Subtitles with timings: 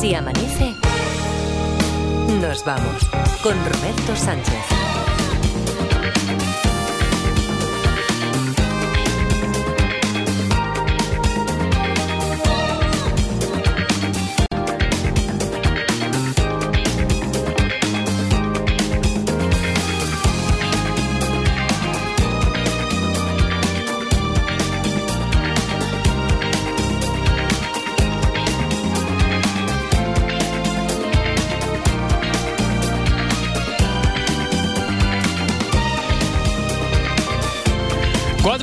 [0.00, 0.74] Si amanece,
[2.40, 3.10] nos vamos
[3.42, 5.09] con Roberto Sánchez.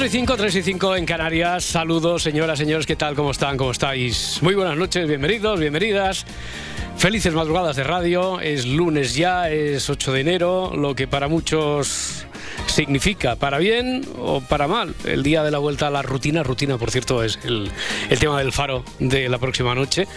[0.05, 1.63] Y 5, 3 y 5 en Canarias.
[1.63, 3.15] Saludos, señoras, señores, ¿qué tal?
[3.15, 3.57] ¿Cómo están?
[3.57, 4.37] ¿Cómo estáis?
[4.41, 6.25] Muy buenas noches, bienvenidos, bienvenidas.
[6.97, 8.39] Felices madrugadas de radio.
[8.39, 12.27] Es lunes ya, es 8 de enero, lo que para muchos
[12.67, 16.43] significa para bien o para mal el día de la vuelta a la rutina.
[16.43, 17.71] Rutina, por cierto, es el,
[18.09, 20.07] el tema del faro de la próxima noche.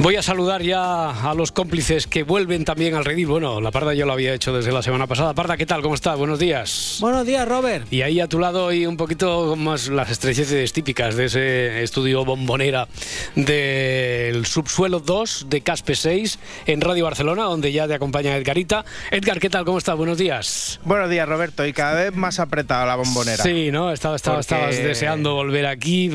[0.00, 3.28] Voy a saludar ya a los cómplices que vuelven también al redil.
[3.28, 5.34] Bueno, la Parda yo lo había hecho desde la semana pasada.
[5.34, 5.82] Parda, ¿qué tal?
[5.82, 6.18] ¿Cómo estás?
[6.18, 6.98] Buenos días.
[7.00, 7.90] Buenos días, Robert.
[7.92, 12.24] Y ahí a tu lado y un poquito más las estrecheces típicas de ese estudio
[12.24, 12.88] bombonera
[13.36, 18.84] del subsuelo 2 de Caspe 6 en Radio Barcelona, donde ya te acompaña Edgarita.
[19.12, 19.64] Edgar, ¿qué tal?
[19.64, 19.96] ¿Cómo estás?
[19.96, 20.80] Buenos días.
[20.84, 21.64] Buenos días, Roberto.
[21.64, 23.44] Y cada vez más apretada la bombonera.
[23.44, 23.92] Sí, ¿no?
[23.92, 26.10] Estaba, estaba, Estabas deseando volver aquí.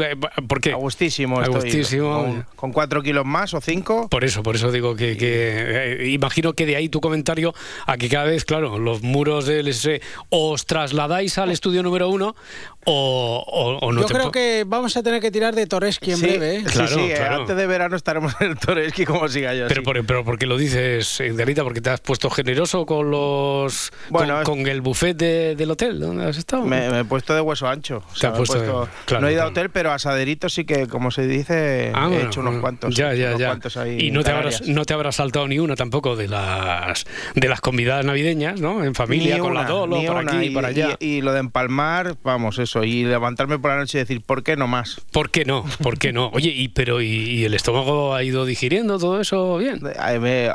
[0.47, 0.73] ¿Por qué?
[0.73, 1.39] Agustísimo.
[1.39, 2.43] Agustísimo.
[2.57, 3.61] con, cuatro kilos más o
[4.09, 7.53] por eso, por eso digo que, eh, imagino que de ahí tu comentario
[7.85, 12.35] a que cada vez, claro, los muros del S os trasladáis al estudio número uno
[12.91, 14.01] o, no.
[14.01, 16.57] Yo creo que vamos a tener que tirar de Toreski en breve.
[16.57, 16.63] ¿eh?
[16.63, 19.67] Claro, sí, sí antes de verano estaremos en el Toreski como siga yo.
[19.67, 21.63] Pero, por, pero ¿por qué lo dices, Delita?
[21.63, 26.37] ¿Porque te has puesto generoso con los bueno, con, el buffet del hotel donde has
[26.37, 26.65] estado?
[26.65, 28.03] Me, he puesto de hueso ancho.
[29.19, 32.41] no he ido a hotel, pero asaderito sí que, como se dice, ah, he hecho
[32.41, 32.95] unos cuantos.
[32.95, 36.27] Ya, ya, ya y no te, habrás, no te habrás saltado ni una tampoco de
[36.27, 38.83] las de las convidadas navideñas, ¿no?
[38.83, 40.97] En familia, con la Dolo, por aquí y por allá.
[40.99, 44.55] Y, lo de empalmar, vamos, eso, y levantarme por la noche y decir, ¿por qué
[44.55, 45.01] no más?
[45.11, 45.65] ¿Por qué no?
[45.81, 46.29] ¿Por qué no?
[46.29, 49.81] Oye, y pero y, el estómago ha ido digiriendo todo eso bien?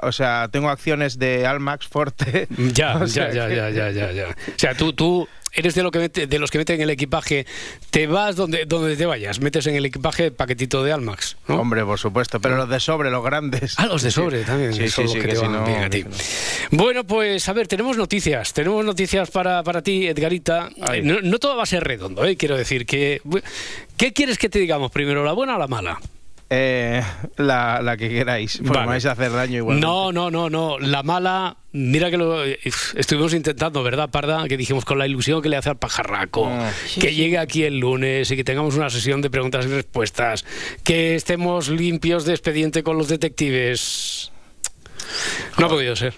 [0.02, 2.48] o sea, tengo acciones de Almax Forte.
[2.74, 4.26] Ya, ya, ya, ya, ya, ya, ya.
[4.28, 7.46] O sea, tú, tú eres de, lo que de los que meten en el equipaje,
[7.90, 11.36] te vas donde, donde te vayas, metes en el equipaje paquetito de Almax.
[11.48, 13.74] Hombre, por supuesto, pero los de sobre, los grandes.
[13.78, 14.72] Ah, los de sobre también.
[14.72, 16.04] Sí, sí, sí, que, a ti.
[16.70, 18.52] Bueno, pues a ver, tenemos noticias.
[18.52, 20.70] Tenemos noticias para, para ti, Edgarita.
[21.02, 22.36] No, todo va a ser redondo, ¿eh?
[22.36, 23.20] quiero decir que.
[23.96, 26.00] ¿Qué quieres que te digamos primero, la buena o la mala?
[26.50, 27.02] Eh,
[27.36, 29.80] la, la, que queráis, porque vais a hacer daño igual.
[29.80, 30.78] No, no, no, no.
[30.78, 34.46] La mala, mira que lo estuvimos intentando, ¿verdad, Parda?
[34.46, 36.70] Que dijimos con la ilusión que le hace al pajarraco, ah.
[37.00, 40.44] que llegue aquí el lunes y que tengamos una sesión de preguntas y respuestas,
[40.84, 44.30] que estemos limpios de expediente con los detectives.
[45.58, 46.14] No ha podido ser.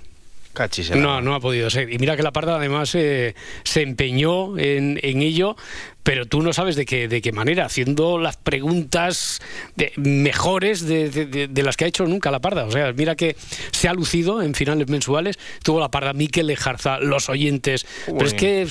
[0.94, 1.92] No, no ha podido ser.
[1.92, 5.56] Y mira que la Parda además eh, se empeñó en, en, ello,
[6.06, 9.40] pero tú no sabes de qué, de qué manera, haciendo las preguntas
[9.96, 12.64] mejores de, las que ha hecho nunca la Parda.
[12.64, 13.34] O sea, mira que
[13.72, 17.86] se ha lucido en finales mensuales, tuvo la Parda Miquel Lejarza, los oyentes.
[18.06, 18.68] Pero es que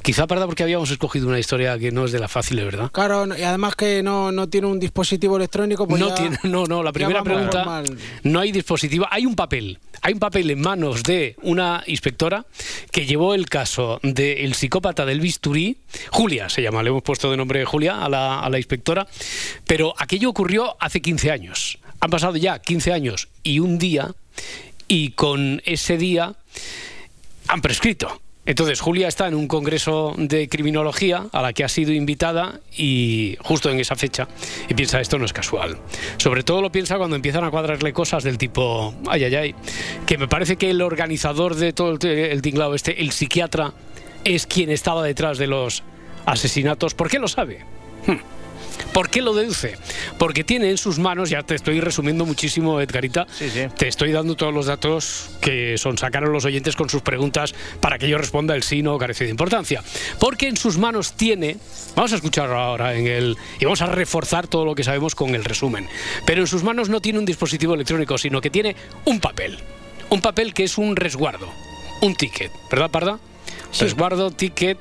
[0.00, 2.90] quizá Parda porque habíamos escogido una historia que no es de la fácil, ¿verdad?
[2.90, 5.86] Claro, y además que no, tiene un dispositivo electrónico.
[5.86, 7.82] Pues no, tiene, no, no, la primera pregunta,
[8.22, 9.78] no hay dispositivo, hay un papel.
[10.02, 12.46] Hay un papel en manos de una inspectora
[12.90, 15.76] que llevó el caso del psicópata del bisturí,
[16.10, 19.06] Julia se llama le hemos puesto de nombre Julia a la, a la inspectora,
[19.66, 21.78] pero aquello ocurrió hace 15 años.
[22.00, 24.14] Han pasado ya 15 años y un día,
[24.88, 26.34] y con ese día
[27.48, 28.20] han prescrito.
[28.46, 33.36] Entonces, Julia está en un congreso de criminología a la que ha sido invitada y
[33.40, 34.26] justo en esa fecha
[34.68, 35.78] y piensa esto no es casual.
[36.16, 39.54] Sobre todo lo piensa cuando empiezan a cuadrarle cosas del tipo, ay, ay, ay,
[40.06, 43.74] que me parece que el organizador de todo el tinglado este, el psiquiatra,
[44.24, 45.82] es quien estaba detrás de los
[46.26, 46.94] asesinatos.
[46.94, 47.64] ¿Por qué lo sabe?
[48.06, 48.16] Hmm.
[48.92, 49.76] ¿Por qué lo deduce?
[50.18, 53.26] Porque tiene en sus manos, ya te estoy resumiendo muchísimo, Edgarita,
[53.76, 57.98] te estoy dando todos los datos que son sacaron los oyentes con sus preguntas para
[57.98, 59.82] que yo responda el sí no carece de importancia.
[60.18, 61.56] Porque en sus manos tiene,
[61.94, 65.34] vamos a escucharlo ahora en el, y vamos a reforzar todo lo que sabemos con
[65.34, 65.88] el resumen,
[66.26, 68.74] pero en sus manos no tiene un dispositivo electrónico, sino que tiene
[69.04, 69.58] un papel,
[70.08, 71.48] un papel que es un resguardo,
[72.00, 73.18] un ticket, ¿verdad, Parda?
[73.78, 74.78] Resguardo, ticket,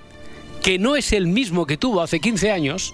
[0.61, 2.93] que no es el mismo que tuvo hace 15 años,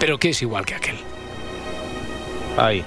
[0.00, 0.96] pero que es igual que aquel.
[2.56, 2.84] Ahí.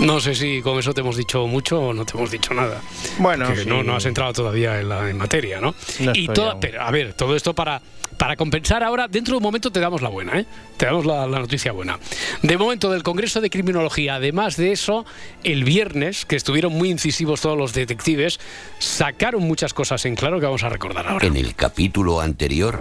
[0.00, 2.80] No sé si con eso te hemos dicho mucho o no te hemos dicho nada.
[3.18, 5.74] Bueno, no, no has entrado todavía en la materia, ¿no?
[6.14, 6.28] y
[6.60, 7.80] pero, a ver, todo esto para
[8.16, 10.46] para compensar ahora, dentro de un momento te damos la buena, ¿eh?
[10.76, 11.98] Te damos la, noticia buena.
[12.42, 15.04] De momento, del Congreso de Criminología, además de eso,
[15.42, 18.40] el viernes, que estuvieron muy incisivos todos los detectives,
[18.78, 21.26] sacaron muchas cosas en claro que vamos a recordar ahora.
[21.26, 22.80] En el capítulo anterior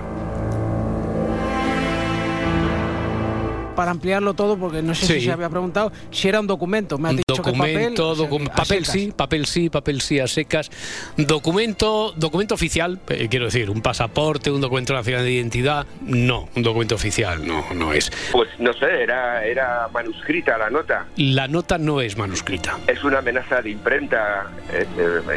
[3.75, 6.98] para ampliarlo todo, porque no sé si se había preguntado si era un documento.
[6.98, 10.70] Me ha dicho documento, que papel, papel sí, papel sí, papel sí, a secas.
[11.18, 16.64] Documento, documento oficial, eh, quiero decir, un pasaporte, un documento nacional de identidad, no, un
[16.64, 18.12] documento oficial, no, no es.
[18.31, 21.08] Pues no sé, era, era manuscrita la nota.
[21.18, 22.78] La nota no es manuscrita.
[22.88, 24.86] Es una amenaza de imprenta eh,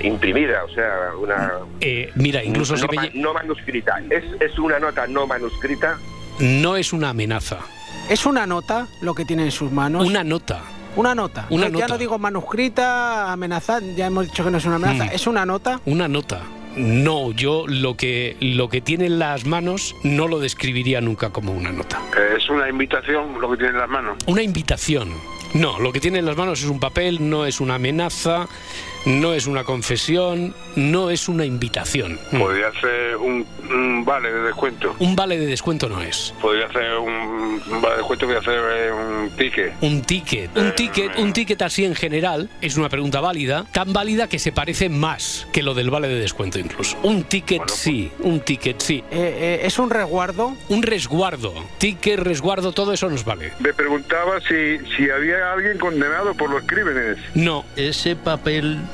[0.05, 1.53] imprimida, o sea, una...
[1.81, 5.99] Eh, mira, incluso no, si no manuscrita, es, es una nota no manuscrita.
[6.39, 7.61] No es una amenaza.
[8.09, 10.07] ¿Es una nota lo que tiene en sus manos?
[10.07, 10.63] Una nota.
[10.95, 11.47] Una nota.
[11.51, 15.07] Una ya no digo manuscrita, amenazada, ya hemos dicho que no es una amenaza.
[15.07, 15.15] Mm.
[15.15, 15.81] ¿Es una nota?
[15.87, 16.43] Una nota.
[16.77, 21.53] No, yo lo que, lo que tiene en las manos no lo describiría nunca como
[21.53, 22.01] una nota.
[22.37, 24.19] Es una invitación lo que tiene en las manos.
[24.27, 25.11] Una invitación.
[25.55, 28.47] No, lo que tiene en las manos es un papel, no es una amenaza,
[29.07, 32.19] no es una confesión, no es una invitación.
[32.33, 32.39] Mm.
[32.39, 33.47] Podría ser un,
[34.05, 34.97] vale de descuento.
[34.99, 36.35] Un vale de descuento no es.
[36.43, 39.75] Podría ser un, vale de descuento, podría ser eh, un ticket.
[39.81, 40.57] Un ticket.
[40.57, 44.41] Un eh, ticket, un ticket así en general es una pregunta válida, tan válida que
[44.41, 46.99] se parece más que lo del vale de descuento incluso.
[47.05, 49.05] Un ticket pues sí, un ticket sí.
[49.13, 50.57] Eh, ¿Es un resguardo?
[50.69, 51.55] Un resguardo.
[51.79, 53.53] Ticket, resguardo, todo eso nos vale.
[53.61, 57.19] Me preguntaba si, si había alguien condenado por los crímenes.
[57.35, 57.65] No.
[57.77, 58.79] Ese papel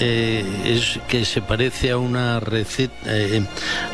[0.00, 3.42] eh, es que se parece a una receta, eh,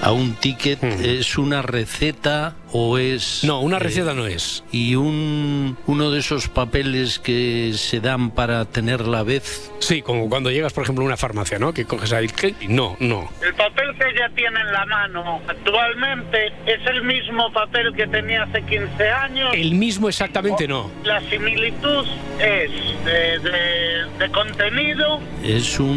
[0.02, 3.44] a un ticket, es una receta o es...
[3.44, 4.64] No, una receta no es.
[4.72, 9.70] Y un, uno de esos papeles que se dan para tener la vez.
[9.80, 11.72] Sí, como cuando llegas, por ejemplo, a una farmacia, ¿no?
[11.72, 12.28] Que coges ahí...
[12.68, 13.30] No, no.
[13.42, 18.42] El papel que ella tiene en la mano actualmente es el mismo papel que tenía
[18.42, 19.50] hace 15 años.
[19.54, 20.90] El mismo exactamente no.
[21.04, 22.06] La similitud
[22.38, 22.70] es
[23.04, 25.20] de, de contenido.
[25.42, 25.87] Es un...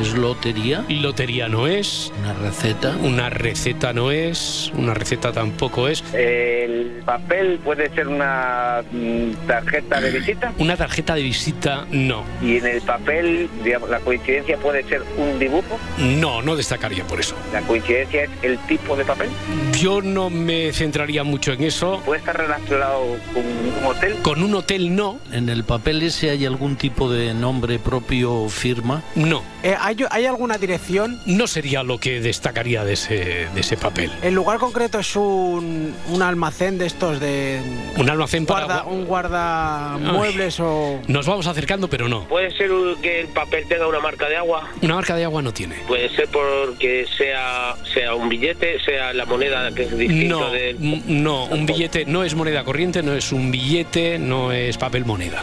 [0.00, 0.84] es lotería.
[0.88, 2.12] Lotería no es.
[2.20, 2.96] Una receta.
[3.02, 4.72] Una receta no es.
[4.76, 6.02] Una receta tampoco es.
[6.12, 10.52] ¿El papel puede ser una mm, tarjeta de visita?
[10.58, 12.24] Una tarjeta de visita, no.
[12.42, 15.78] ¿Y en el papel, digamos, la coincidencia puede ser un dibujo?
[15.98, 17.34] No, no destacaría por eso.
[17.52, 19.28] ¿La coincidencia es el tipo de papel?
[19.72, 22.00] Yo no me centraría mucho en eso.
[22.04, 24.16] ¿Puede estar relacionado con un hotel?
[24.22, 25.18] Con un hotel no.
[25.32, 29.02] ¿En el papel ese hay algún tipo de nombre propio o firma?
[29.14, 29.42] No.
[29.62, 31.20] Eh, ¿hay, alguna dirección?
[31.26, 34.10] No sería lo que destacaría de ese, de ese papel.
[34.22, 37.60] ¿El lugar concreto es un, un almacén de estos de...
[37.96, 38.84] Un almacén para...
[38.84, 41.00] Un guardamuebles o...
[41.06, 42.24] Nos vamos acercando, pero no.
[42.24, 42.70] ¿Puede ser
[43.00, 44.68] que el papel tenga una marca de agua?
[44.82, 45.76] Una marca de agua no tiene.
[45.86, 50.76] Puede ser porque sea, sea un billete, sea la moneda que es distinto no, de...
[51.06, 55.42] No, un billete no es moneda corriente, no es un billete, no es papel moneda.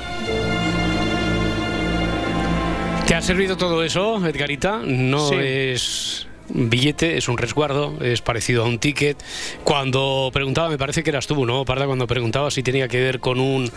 [3.11, 4.83] ¿Te ha servido todo eso, Edgarita?
[4.85, 9.21] No es un billete, es un resguardo, es parecido a un ticket.
[9.65, 11.87] Cuando preguntaba, me parece que eras tú, ¿no, Parda?
[11.87, 13.69] Cuando preguntaba si tenía que ver con un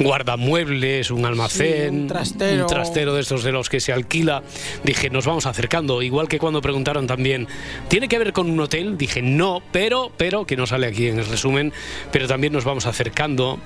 [0.00, 2.62] guardamuebles, un almacén, un, trastero.
[2.62, 4.42] un trastero de estos de los que se alquila,
[4.82, 6.02] dije, nos vamos acercando.
[6.02, 7.46] Igual que cuando preguntaron también,
[7.86, 8.98] ¿tiene que ver con un hotel?
[8.98, 11.72] Dije, no, pero, pero, que no sale aquí en el resumen,
[12.10, 13.60] pero también nos vamos acercando.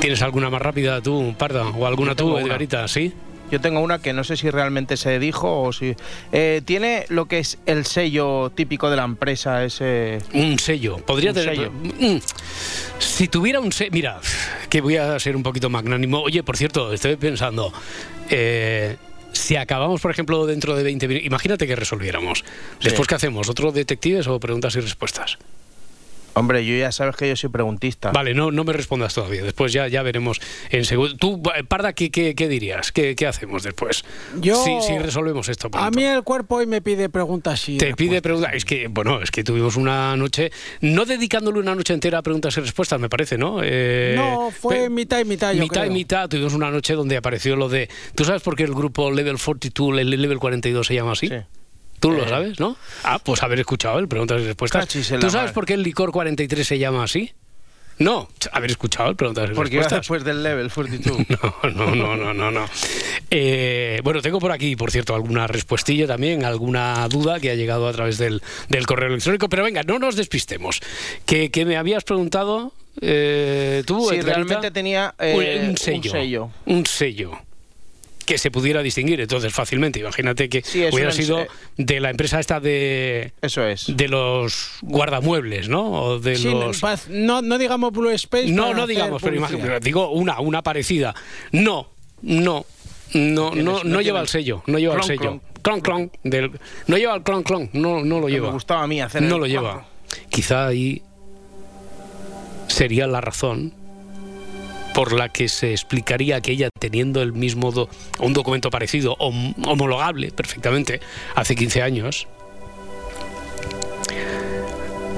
[0.00, 1.68] ¿Tienes alguna más rápida tú, Parda?
[1.68, 2.86] ¿O alguna tú, Edgarita?
[2.88, 3.12] ¿Sí?
[3.50, 5.94] Yo tengo una que no sé si realmente se dijo o si...
[6.32, 10.18] Eh, tiene lo que es el sello típico de la empresa, ese...
[10.32, 10.96] Un sello.
[10.98, 11.70] Podría tener...
[11.70, 12.18] Mm,
[12.98, 13.90] si tuviera un sello...
[13.92, 14.20] Mira,
[14.68, 16.22] que voy a ser un poquito magnánimo.
[16.22, 17.72] Oye, por cierto, estoy pensando...
[18.30, 18.96] Eh,
[19.32, 21.26] si acabamos, por ejemplo, dentro de 20 minutos...
[21.26, 22.44] Imagínate que resolviéramos.
[22.82, 23.48] Después, ¿qué hacemos?
[23.48, 25.38] ¿Otro detectives o preguntas y respuestas?
[26.36, 28.10] Hombre, yo ya sabes que yo soy preguntista.
[28.10, 29.42] Vale, no, no me respondas todavía.
[29.42, 30.38] Después ya, ya veremos
[30.68, 31.16] en segundo.
[31.16, 32.92] Tú, Parda, ¿qué, qué, dirías?
[32.92, 34.04] ¿Qué, hacemos después?
[34.38, 35.70] Yo, si, resolvemos esto.
[35.72, 38.52] A mí el cuerpo hoy me pide preguntas y Te pide preguntas.
[38.52, 40.52] Es que, bueno, es que tuvimos una noche,
[40.82, 43.60] no dedicándole una noche entera a preguntas y respuestas, me parece, ¿no?
[43.62, 45.54] Eh, no, fue mitad y mitad.
[45.54, 46.28] Yo mitad y mitad.
[46.28, 47.88] Tuvimos una noche donde apareció lo de.
[48.14, 51.28] ¿Tú sabes por qué el grupo Level 42, el Level 42 se llama así?
[51.28, 51.36] Sí.
[52.00, 52.76] Tú lo sabes, ¿no?
[53.04, 54.88] Ah, pues haber escuchado el preguntas y respuestas.
[54.88, 57.32] ¿Tú sabes por qué el licor 43 se llama así?
[57.98, 60.00] No, haber escuchado el preguntas y Porque respuestas.
[60.00, 61.18] después del level 42.
[61.74, 62.66] No, no, no, no, no.
[63.30, 67.88] Eh, bueno, tengo por aquí, por cierto, alguna respuestilla también, alguna duda que ha llegado
[67.88, 69.48] a través del, del correo electrónico.
[69.48, 70.80] Pero venga, no nos despistemos.
[71.24, 77.38] Que, que me habías preguntado eh, tú, sí, realmente tenía eh, un, sello, un sello.
[78.26, 80.00] Que se pudiera distinguir entonces fácilmente.
[80.00, 85.90] Imagínate que hubiera sido de la empresa esta de eso es de los guardamuebles, ¿no?
[85.90, 88.48] O de los no, no digamos Blue Space.
[88.48, 91.14] No, no digamos, pero, imagínate, digo una una parecida.
[91.52, 91.88] No,
[92.22, 92.66] no,
[93.14, 95.40] no, no, no, lleva el sello, no lleva el sello.
[95.62, 96.50] Clon, clon, del,
[96.86, 98.48] no lleva el clon, clon, no, no lo lleva.
[98.48, 99.22] Me gustaba a mí hacer.
[99.22, 99.86] No lo lleva.
[100.30, 101.02] Quizá ahí
[102.68, 103.72] sería la razón
[104.96, 107.70] por la que se explicaría que ella, teniendo el mismo
[108.18, 111.00] un documento parecido, homologable perfectamente,
[111.34, 112.26] hace 15 años,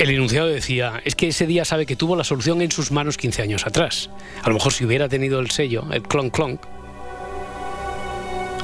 [0.01, 3.17] el enunciado decía, es que ese día sabe que tuvo la solución en sus manos
[3.17, 4.11] 15 años atrás.
[4.43, 6.61] A lo mejor si hubiera tenido el sello, el clonk clonk,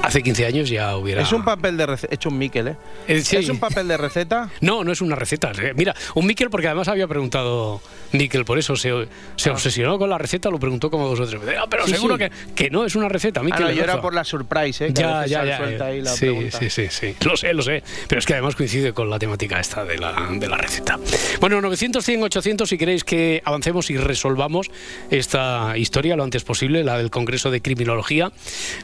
[0.05, 1.23] Hace 15 años ya hubiera.
[1.23, 2.15] Es un papel de receta.
[2.15, 2.77] Hecho un Miquel, ¿eh?
[3.09, 4.51] eh ¿Es un papel de receta?
[4.61, 5.53] No, no es una receta.
[5.61, 7.81] Eh, mira, un Miquel, porque además había preguntado
[8.13, 9.53] Miquel, por eso se, se ah.
[9.53, 11.59] obsesionó con la receta, lo preguntó como dos o tres veces.
[11.61, 13.67] Ah, pero seguro Que, que no es una receta, Miquel.
[13.67, 14.93] Ah, yo era por la surprise, ¿eh?
[14.93, 15.85] ya, ya, ya.
[15.85, 17.17] ahí la sí, sí, sí, sí.
[17.25, 17.83] Lo sé, lo sé.
[18.09, 20.99] Pero es que además coincide con la temática esta de la, de la receta.
[21.41, 24.71] Bueno, 900, 100, 800, si queréis que avancemos y resolvamos
[25.11, 28.33] esta historia lo antes posible, la del Congreso de Criminología.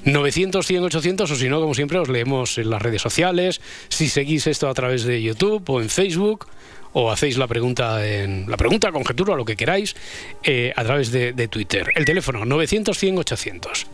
[0.05, 3.61] 900, 100, 800, o si no, como siempre, os leemos en las redes sociales.
[3.89, 6.47] Si seguís esto a través de YouTube o en Facebook
[6.93, 9.95] o hacéis la pregunta en la pregunta, conjetura, lo que queráis,
[10.43, 11.93] eh, a través de, Twitter.
[11.95, 13.87] El teléfono 900 100 800.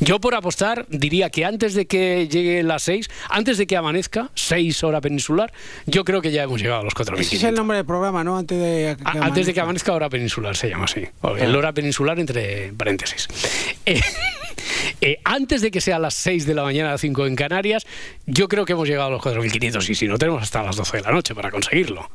[0.00, 4.30] Yo por apostar diría que antes de que llegue las 6, antes de que amanezca,
[4.34, 5.52] 6 hora peninsular,
[5.86, 7.20] yo creo que ya hemos llegado a los 4.000.
[7.20, 8.38] Ese es el nombre del programa, ¿no?
[8.38, 9.26] Antes de que, amanezca.
[9.26, 11.04] Antes de que amanezca hora peninsular se llama así.
[11.38, 13.28] El hora peninsular entre paréntesis.
[13.86, 14.00] Eh,
[15.00, 17.86] eh, antes de que sea las 6 de la mañana, a las 5 en Canarias,
[18.26, 20.98] yo creo que hemos llegado a los 4.500 y si no tenemos hasta las 12
[20.98, 22.08] de la noche para conseguirlo.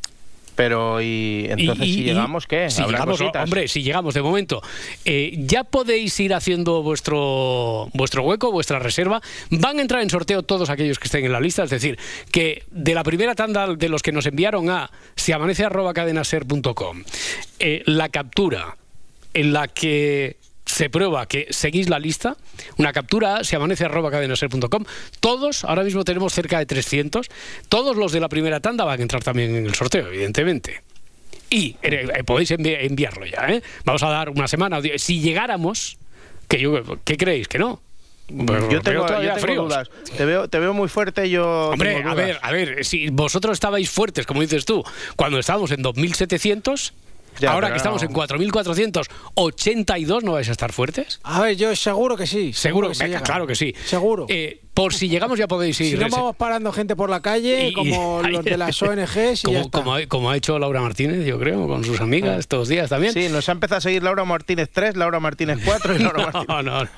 [0.56, 2.70] Pero y entonces si llegamos qué?
[2.70, 4.62] Si llegamos, hombre, si llegamos de momento,
[5.04, 9.22] eh, ya podéis ir haciendo vuestro vuestro hueco, vuestra reserva.
[9.50, 11.98] Van a entrar en sorteo todos aquellos que estén en la lista, es decir,
[12.32, 17.04] que de la primera tanda de los que nos enviaron a siamanece@cadenaser.com,
[17.60, 18.78] eh, la captura
[19.34, 22.38] en la que se prueba que seguís la lista,
[22.77, 24.86] una captura se amanece arroba cadenaser.com.
[25.20, 27.29] Todos, ahora mismo tenemos cerca de 300,
[27.70, 30.82] todos los de la primera tanda van a entrar también en el sorteo, evidentemente.
[31.50, 33.62] Y eh, eh, podéis enviarlo ya, ¿eh?
[33.86, 34.82] Vamos a dar una semana.
[34.98, 35.98] Si llegáramos,
[36.48, 37.48] que yo, ¿qué creéis?
[37.48, 37.82] ¿Que no?
[38.29, 39.89] yo tengo, yo tengo dudas.
[40.17, 41.70] Te veo, te veo muy fuerte, yo.
[41.70, 44.84] Hombre, a ver, a ver, si vosotros estabais fuertes, como dices tú,
[45.15, 46.93] cuando estábamos en 2700,
[47.48, 51.20] Ahora que estamos en 4.482, ¿no vais a estar fuertes?
[51.24, 52.54] A ver, yo seguro que sí.
[52.54, 53.74] Seguro, que, claro que sí.
[53.86, 54.25] Seguro.
[54.30, 55.98] Eh, por si llegamos ya podéis ir.
[55.98, 59.70] Si no vamos parando gente por la calle, como los de las ONGs y como,
[59.70, 62.40] como, ha, como, ha hecho Laura Martínez, yo creo, con sus amigas ah.
[62.40, 63.13] estos días también.
[63.13, 66.48] Sí, nos ha empezado a seguir Laura Martínez 3, Laura Martínez 4 y Laura Martínez...
[66.48, 66.90] No, no, no.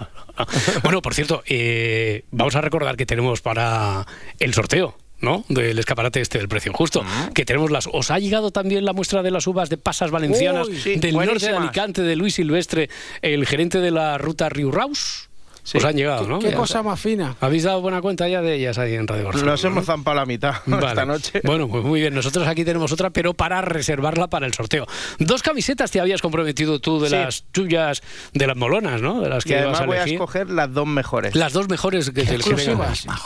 [0.84, 4.06] bueno, por cierto, eh, vamos a recordar que tenemos para
[4.40, 5.44] el sorteo ¿no?
[5.50, 7.04] Del escaparate este del precio justo.
[7.34, 7.90] Que tenemos las.
[7.92, 11.58] ¿Os ha llegado también la muestra de las uvas de pasas valencianas del norte de
[11.58, 12.90] Alicante de Luis Silvestre,
[13.22, 15.30] el gerente de la ruta Riu Raus?
[15.74, 16.40] Os han llegado, ¿no?
[16.40, 17.36] Qué cosa más fina.
[17.42, 19.52] ¿Habéis dado buena cuenta ya de ellas ahí en Radio Barcelona?
[19.52, 21.42] Nos hemos zampado la mitad esta noche.
[21.44, 22.14] Bueno, pues muy bien.
[22.14, 24.86] Nosotros aquí tenemos otra, pero para reservarla para el sorteo.
[25.18, 28.04] Dos camisetas te habías comprometido tú de las tuyas,
[28.34, 29.22] de las molonas, ¿no?
[29.22, 31.36] De las que y además a voy a escoger las dos mejores.
[31.36, 32.76] Las dos mejores que, te que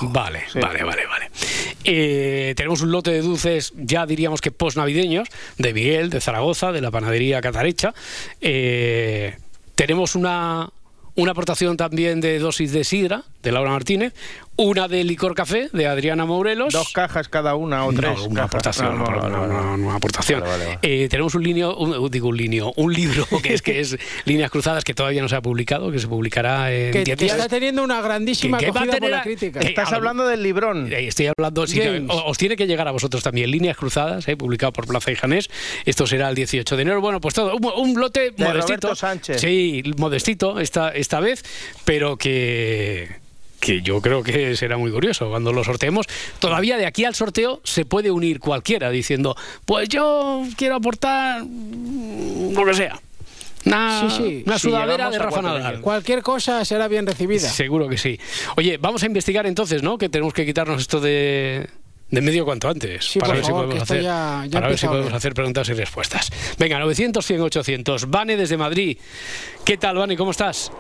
[0.01, 1.32] Vale, vale, vale, vale.
[1.84, 6.82] Eh, tenemos un lote de dulces, ya diríamos que post-navideños, de Miguel, de Zaragoza, de
[6.82, 7.94] la panadería Catarecha.
[8.42, 9.38] Eh,
[9.76, 10.70] tenemos una,
[11.16, 14.14] una aportación también de dosis de sidra de Laura Martínez,
[14.60, 16.74] una de licor café de Adriana Morelos.
[16.74, 18.18] Dos cajas cada una o tres.
[18.18, 19.01] No, una aportación.
[19.01, 20.44] una aportación.
[20.82, 24.84] tenemos un linio, un, digo un linio, un libro que es que es Líneas Cruzadas
[24.84, 28.58] que todavía no se ha publicado, que se publicará en que está teniendo una grandísima
[28.58, 29.60] que, acogida por la crítica.
[29.62, 30.92] Estás hablando del librón.
[30.92, 33.50] Eh, estoy hablando, sí, os tiene que llegar a vosotros también.
[33.50, 35.50] Líneas Cruzadas, eh, publicado por Plaza y Janés.
[35.86, 37.00] Esto será el 18 de enero.
[37.00, 38.94] Bueno, pues todo, un, lote modestito.
[38.94, 39.39] Sánchez.
[39.39, 41.44] Sí, modestito esta, esta vez,
[41.86, 43.19] pero que
[43.60, 46.08] que yo creo que será muy curioso cuando lo sorteemos.
[46.39, 49.36] Todavía de aquí al sorteo se puede unir cualquiera diciendo,
[49.66, 53.00] pues yo quiero aportar lo que sea.
[53.66, 55.82] Una, sudadera de Rafa Nadal.
[55.82, 57.48] Cualquier cosa será bien recibida.
[57.50, 58.20] Seguro que sí.
[58.56, 59.98] Oye, vamos a investigar entonces, ¿no?
[59.98, 61.68] Que tenemos que quitarnos esto de,
[62.10, 63.18] de medio cuanto antes.
[63.20, 64.04] para ver si podemos, hacer,
[64.51, 66.32] para ver si podemos hacer preguntas y respuestas.
[66.58, 68.10] Venga, 900, 100, 800.
[68.10, 68.98] Vane desde Madrid.
[69.66, 70.16] ¿Qué tal, Vane?
[70.16, 70.72] ¿Cómo estás?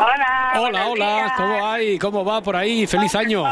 [0.00, 0.52] Hola.
[0.58, 1.34] Hola, hola.
[1.36, 1.98] ¿Cómo hay?
[1.98, 2.86] ¿Cómo va por ahí?
[2.86, 3.44] Feliz año.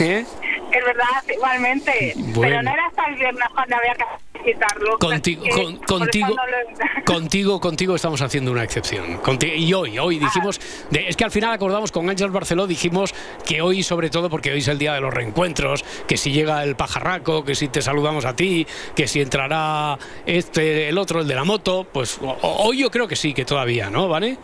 [0.00, 0.24] ¿Eh?
[0.72, 2.12] Es verdad, igualmente.
[2.16, 4.04] Pero no era hasta el viernes cuando había que
[4.40, 4.98] visitarlo.
[4.98, 5.44] Contigo,
[5.86, 6.36] contigo,
[7.06, 9.20] contigo, contigo estamos haciendo una excepción.
[9.40, 13.14] y hoy, hoy dijimos, es que al final acordamos con Ángel Barceló, dijimos
[13.46, 16.64] que hoy, sobre todo porque hoy es el día de los reencuentros, que si llega
[16.64, 18.66] el pajarraco, que si te saludamos a ti,
[18.96, 23.14] que si entrará este, el otro, el de la moto, pues hoy yo creo que
[23.14, 24.08] sí, que todavía, ¿no?
[24.08, 24.36] ¿Vale?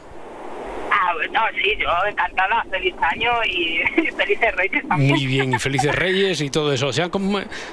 [1.32, 3.78] No, sí, yo encantada, feliz año y,
[4.16, 5.10] felices reyes también.
[5.10, 6.92] Muy bien, y felices reyes y todo eso.
[6.92, 7.10] ¿Se han,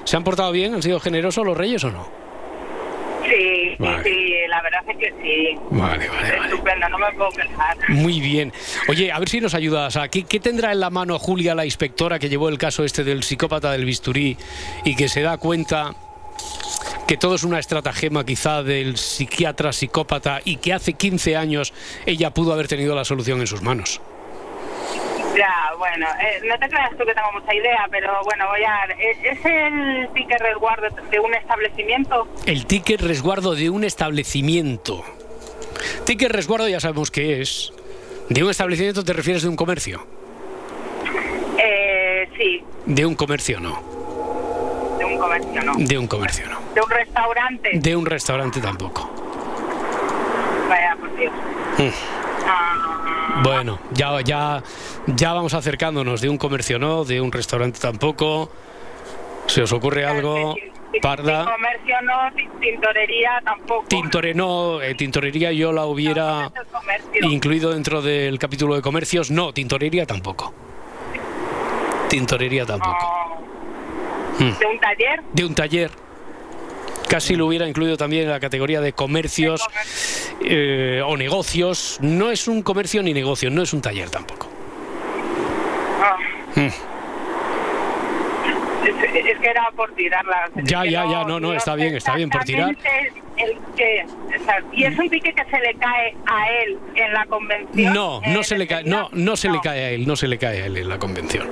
[0.06, 0.74] ¿Se han portado bien?
[0.74, 2.30] ¿Han sido generosos los reyes o no?
[3.30, 5.60] Sí, sí, la verdad es que sí.
[5.70, 6.46] Vale, vale, vale.
[6.46, 7.78] Estupendo, no me puedo quejar.
[7.89, 8.51] Muy bien.
[8.88, 10.00] Oye, a ver si nos ayudas.
[10.10, 13.22] ¿Qué, ¿Qué tendrá en la mano Julia, la inspectora que llevó el caso este del
[13.22, 14.36] psicópata del bisturí
[14.84, 15.94] y que se da cuenta
[17.10, 21.74] que todo es una estratagema quizá del psiquiatra psicópata y que hace 15 años
[22.06, 24.00] ella pudo haber tenido la solución en sus manos.
[25.36, 28.86] Ya, bueno, eh, no te creas tú que tengo mucha idea, pero bueno, voy a...
[29.24, 32.27] ¿Es el ticket resguardo de un establecimiento?
[32.46, 35.03] El ticket resguardo de un establecimiento.
[36.05, 37.74] Ticket resguardo ya sabemos qué es.
[38.29, 40.05] ¿De un establecimiento te refieres de un comercio?
[41.57, 42.64] Eh, sí.
[42.86, 43.81] De un comercio no.
[45.00, 45.74] De un comercio no.
[45.75, 46.58] De un comercio no.
[46.79, 47.70] ¿De un restaurante?
[47.74, 49.11] De un restaurante tampoco.
[50.70, 51.33] Vaya, por Dios.
[51.77, 51.89] Mm.
[52.48, 53.42] Ah.
[53.44, 54.63] Bueno, ya, ya,
[55.07, 56.22] ya vamos acercándonos.
[56.22, 58.50] De un comercio no, de un restaurante tampoco.
[59.48, 60.55] ¿Se os ocurre algo?
[61.01, 61.39] Parda.
[61.39, 63.85] De comercio no, tintorería tampoco.
[63.89, 66.50] Tintore, no, eh, tintorería yo la hubiera
[67.24, 69.31] incluido dentro del capítulo de comercios.
[69.31, 70.53] No, tintorería tampoco.
[72.07, 73.44] Tintorería tampoco.
[74.39, 74.57] Mm.
[74.57, 75.24] ¿De un taller?
[75.33, 76.08] De un taller.
[77.09, 79.67] Casi lo hubiera incluido también en la categoría de comercios
[80.45, 81.98] eh, o negocios.
[82.01, 84.48] No es un comercio ni negocio, no es un taller tampoco.
[86.01, 86.17] Ah.
[86.55, 86.67] Mm.
[88.85, 90.50] Es, que era por tirarla.
[90.63, 92.75] Ya, ya, ya, no, no, está bien, está bien por tirar.
[93.37, 94.05] El que,
[94.74, 97.93] y es un pique que se le cae a él en la convención.
[97.93, 100.37] No, no se le cae, no, no se le cae a él, no se le
[100.37, 101.48] cae a él en la convención.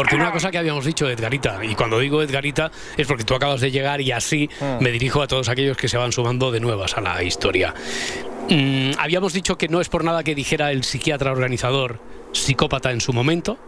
[0.00, 3.34] Porque una cosa que habíamos dicho de Edgarita, y cuando digo Edgarita es porque tú
[3.34, 4.78] acabas de llegar y así ah.
[4.80, 7.74] me dirijo a todos aquellos que se van sumando de nuevas a la historia.
[8.48, 12.00] Mm, habíamos dicho que no es por nada que dijera el psiquiatra organizador
[12.32, 13.58] psicópata en su momento,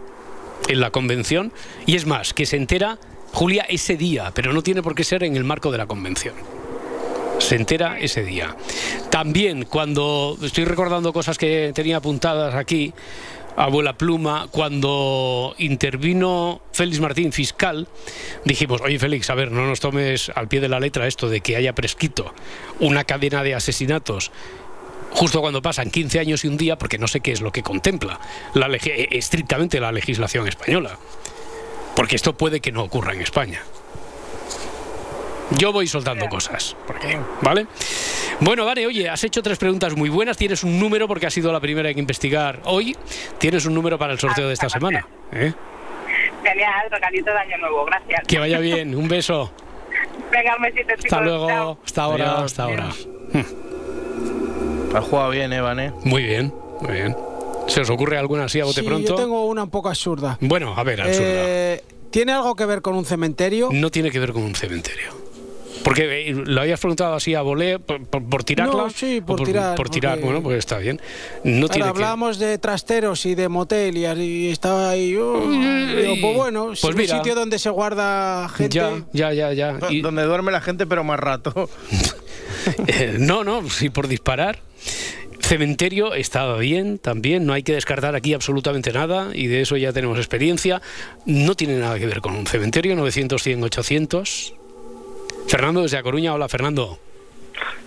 [0.68, 1.52] en la convención,
[1.84, 2.96] y es más, que se entera
[3.34, 6.34] Julia ese día, pero no tiene por qué ser en el marco de la convención
[7.38, 8.56] se entera ese día.
[9.10, 12.94] También cuando estoy recordando cosas que tenía apuntadas aquí,
[13.56, 17.88] abuela pluma, cuando intervino Félix Martín, fiscal,
[18.44, 21.40] dijimos, oye Félix, a ver, no nos tomes al pie de la letra esto de
[21.40, 22.34] que haya prescrito
[22.80, 24.30] una cadena de asesinatos
[25.12, 27.62] justo cuando pasan 15 años y un día, porque no sé qué es lo que
[27.62, 28.18] contempla
[28.54, 30.98] la estrictamente la legislación española.
[31.94, 33.62] Porque esto puede que no ocurra en España.
[35.58, 36.76] Yo voy soltando cosas.
[37.42, 37.66] ¿Vale?
[38.42, 40.36] Bueno, vale, oye, has hecho tres preguntas muy buenas.
[40.36, 42.96] Tienes un número porque ha sido la primera que investigar hoy.
[43.38, 45.06] Tienes un número para el sorteo de esta semana.
[45.30, 45.52] ¿eh?
[46.42, 47.84] Genial, regalito de Año Nuevo.
[47.84, 48.26] Gracias.
[48.26, 48.96] Que vaya bien.
[48.96, 49.52] Un beso.
[50.32, 51.78] Venga, un besito, Hasta luego.
[51.84, 52.42] Hasta ahora.
[52.42, 52.88] Hasta ahora.
[54.92, 55.92] Has jugado bien, Evan, ¿eh?
[56.02, 57.16] Muy bien, muy bien.
[57.68, 59.10] ¿Se os ocurre alguna así a bote sí, pronto?
[59.10, 60.36] Yo tengo una un poco absurda.
[60.40, 61.28] Bueno, a ver, absurda.
[61.28, 63.68] Eh, ¿Tiene algo que ver con un cementerio?
[63.70, 65.21] No tiene que ver con un cementerio.
[65.84, 68.84] Porque eh, lo habías preguntado así a volé por, por, por tirarla.
[68.84, 69.74] No, sí, por, por tirar.
[69.76, 71.00] Por tirar, porque- bueno, pues está bien.
[71.44, 75.16] No Ahora tiene hablábamos de trasteros y de motel y, y estaba ahí.
[75.16, 77.16] oh, digo, pues bueno, si Pues un mira.
[77.16, 78.64] sitio donde se guarda que.
[78.64, 78.76] gente.
[79.12, 79.90] Ya, ya, ya, ya.
[79.90, 81.68] Y- Donde duerme la gente, pero más rato.
[82.86, 84.60] Eh, no, no, sí por disparar.
[85.40, 89.92] Cementerio estaba bien también, no hay que descartar aquí absolutamente nada y de eso ya
[89.92, 90.80] tenemos experiencia.
[91.26, 94.54] No tiene nada que ver con un cementerio, 900, 100, 800.
[95.48, 96.98] Fernando desde A Coruña, hola Fernando.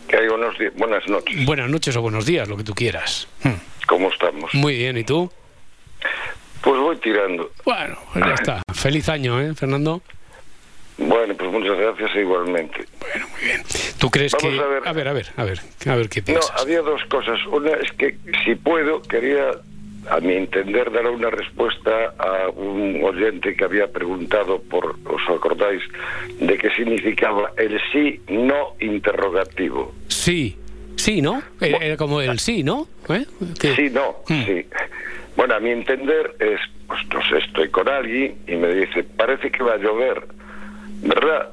[0.07, 1.45] Que hay buenos buenas noches.
[1.45, 3.27] Buenas noches o buenos días, lo que tú quieras.
[3.43, 3.53] Hmm.
[3.87, 4.53] ¿Cómo estamos?
[4.53, 5.31] Muy bien, ¿y tú?
[6.61, 7.51] Pues voy tirando.
[7.63, 8.61] Bueno, pues ya está.
[8.73, 10.01] Feliz año, ¿eh, Fernando?
[10.97, 12.85] Bueno, pues muchas gracias igualmente.
[12.99, 13.63] Bueno, muy bien.
[13.99, 14.63] ¿Tú crees Vamos que...?
[14.63, 14.87] a ver.
[14.87, 16.51] a ver, a ver, a ver, a ver qué No, piensas.
[16.61, 17.39] había dos cosas.
[17.47, 19.51] Una es que, si puedo, quería,
[20.09, 25.81] a mi entender, dar una respuesta a un oyente que había preguntado por, ¿os acordáis?,
[26.39, 29.93] de qué significaba el sí no interrogativo.
[30.07, 30.57] Sí,
[30.95, 31.41] sí, ¿no?
[31.59, 32.87] Era, era como el sí, ¿no?
[33.09, 33.25] ¿Eh?
[33.75, 34.43] Sí, no, Hmm.
[34.45, 34.65] sí.
[35.35, 39.51] Bueno, a mi entender es, pues no sé, estoy con alguien y me dice, parece
[39.51, 40.23] que va a llover,
[41.01, 41.49] ¿verdad?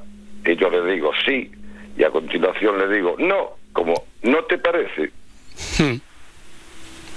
[0.46, 1.50] Y yo le digo, sí,
[1.96, 5.10] y a continuación le digo, no, como, ¿no te parece?
[5.78, 5.96] Hmm.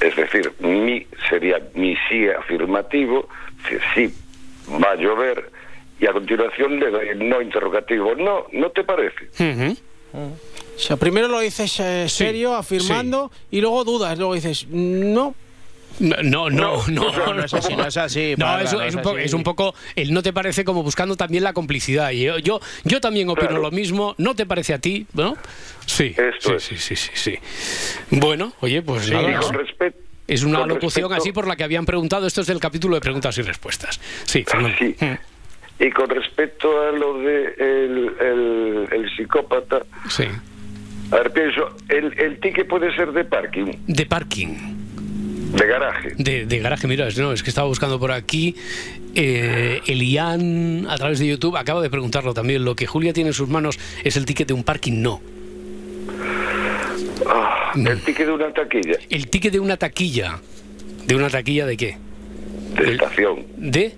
[0.01, 3.27] Es decir, mi sería mi sí afirmativo,
[3.67, 4.13] si sí
[4.81, 5.51] va a llover,
[5.99, 9.29] y a continuación le doy el no interrogativo, no, ¿no te parece?
[10.13, 14.17] O sea, primero lo dices eh, Sí, serio, afirmando, y luego dudas.
[14.17, 15.35] Luego dices, no.
[15.99, 18.35] No, no, no, No, no, es así, no es así.
[18.37, 21.53] No, es, un poco, es un poco, el no te parece como buscando también la
[21.53, 22.11] complicidad.
[22.11, 23.61] Y yo, yo, yo también opino Claro.
[23.63, 24.15] lo mismo.
[24.17, 25.07] ¿No te parece a ti?
[25.13, 25.37] ¿No?
[25.85, 27.39] Sí, Esto sí, sí, sí, sí, sí.
[28.11, 29.99] Bueno, oye, pues Y nada, con respecto...
[30.27, 32.27] es una con locución respecto- así por la que habían preguntado.
[32.27, 33.99] Esto es del capítulo de preguntas y respuestas.
[34.25, 34.75] Sí, Fernando.
[34.79, 34.95] Sí.
[34.99, 39.79] Mm, Y con respecto a lo de el, el, el psicópata,
[40.09, 40.23] Sí.
[41.11, 44.75] a ver, pienso, el, el ticket puede ser de parking, De parking.
[45.53, 46.13] De garaje.
[46.17, 48.55] De, de garaje, mira, es- no, es que estaba buscando por aquí.
[49.15, 52.65] Eh, Elian, a través de YouTube, acaba de preguntarlo también.
[52.65, 55.21] Lo que Julia tiene en sus manos es el ticket de un parking, no.
[57.27, 60.39] Ah, el ticket de una taquilla, El ticket de una taquilla.
[61.07, 61.97] ¿De una taquilla de qué?
[62.75, 63.93] de El- estación, De.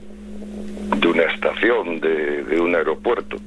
[1.00, 3.38] de una estación, de, de un aeropuerto.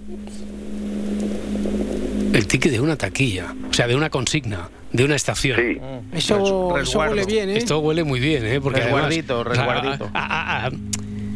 [2.33, 3.55] El ticket de una taquilla.
[3.69, 4.69] O sea, de una consigna.
[4.93, 5.59] De una estación.
[5.59, 5.79] Sí,
[6.13, 7.59] Eso, eso huele bien, ¿eh?
[7.59, 8.61] Esto huele muy bien, ¿eh?
[8.61, 10.11] Porque Resguardito, además, resguardito.
[10.15, 10.71] a- a- a-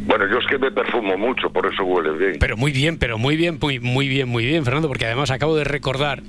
[0.07, 2.37] bueno, yo es que me perfumo mucho, por eso huele bien.
[2.41, 5.57] Pero muy bien, pero muy bien, muy, muy bien, muy bien, Fernando, porque además acabo
[5.57, 6.23] de recordar.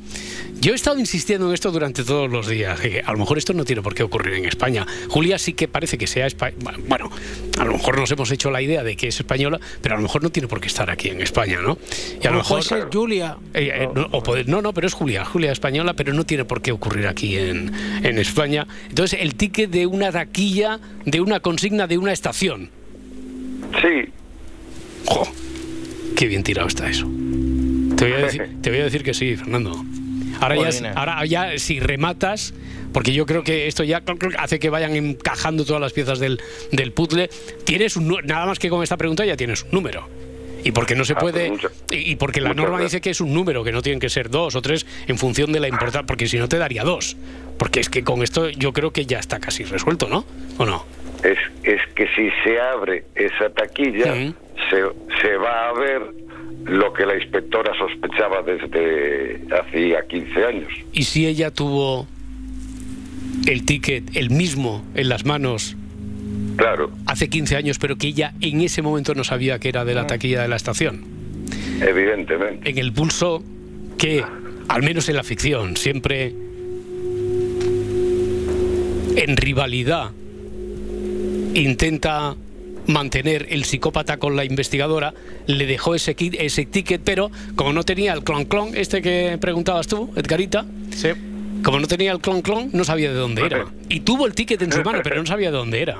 [0.62, 2.80] Yo he estado insistiendo en esto durante todos los días.
[2.80, 4.86] que a lo mejor esto no tiene por qué ocurrir en España.
[5.10, 6.78] Julia sí que parece que sea española.
[6.88, 7.12] Bueno,
[7.60, 10.04] a lo mejor nos hemos hecho la idea de que es española, pero a lo
[10.04, 11.78] mejor no tiene por qué estar aquí en España, ¿no?
[12.22, 12.66] Y a lo O mejor.
[12.66, 13.38] puede ser Julia.
[13.54, 16.46] Eh, eh, no, o puede- no, no, pero es Julia, Julia española, pero no tiene
[16.46, 17.72] por qué ocurrir aquí en,
[18.04, 18.66] en España.
[18.90, 22.70] Entonces, el ticket de una taquilla, de una consigna, de una estación.
[23.82, 24.10] Sí,
[25.06, 25.28] ¡Jo!
[26.16, 27.06] ¡Qué bien tirado está eso!
[27.98, 29.72] Te voy a decir, te voy a decir que sí, Fernando.
[30.42, 30.96] Ahora ya, Jolines.
[30.98, 32.54] ahora ya si rematas,
[32.94, 34.02] porque yo creo que esto ya
[34.38, 37.30] hace que vayan encajando todas las piezas del, del puzzle,
[37.66, 40.08] tienes un, nada más que con esta pregunta ya tienes un número.
[40.64, 41.52] Y porque no se Ah, pues puede.
[41.52, 42.92] muchas- y, y porque la norma gracias.
[42.94, 45.52] dice que es un número, que no tienen que ser dos o tres en función
[45.52, 46.08] de la importancia.
[46.08, 47.16] Porque si no te daría dos.
[47.60, 50.26] Porque es que con esto yo creo que ya está casi resuelto, ¿no?
[50.58, 50.84] ¿O no?
[51.32, 54.34] Es, es que si se abre esa taquilla, Sí.
[54.70, 54.82] se,
[55.22, 56.02] se va a ver
[56.66, 60.68] lo que la inspectora sospechaba desde hacía 15 años.
[60.94, 62.08] ¿Y si ella tuvo
[63.48, 65.76] el ticket, el mismo, en las manos
[66.58, 69.94] Claro, hace 15 años, pero que ella en ese momento no sabía que era de
[69.94, 71.04] la taquilla de la estación?
[71.82, 72.70] evidentemente.
[72.70, 73.44] En el pulso
[73.98, 74.24] que,
[74.70, 76.34] al menos en la ficción, siempre
[79.18, 80.12] en rivalidad
[81.62, 82.36] intenta
[82.88, 85.14] mantener el psicópata con la investigadora,
[85.48, 89.38] le dejó ese, kit- ese ticket, pero como no tenía el clon clon, este que
[89.42, 90.66] preguntabas tú, Edgarita,
[90.96, 91.10] Sí.
[91.64, 93.66] como no tenía el clon clon, no sabía de dónde era.
[93.90, 95.98] Y tuvo el ticket en su mano, pero no sabía de dónde era.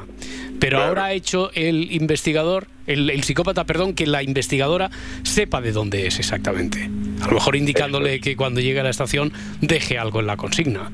[0.60, 0.90] Pero Claro.
[0.90, 4.92] ahora ha hecho el investigador, el, el psicópata, perdón, que la investigadora
[5.24, 6.88] sepa de dónde es exactamente.
[7.22, 10.92] A lo mejor indicándole que cuando llegue a la estación deje algo en la consigna.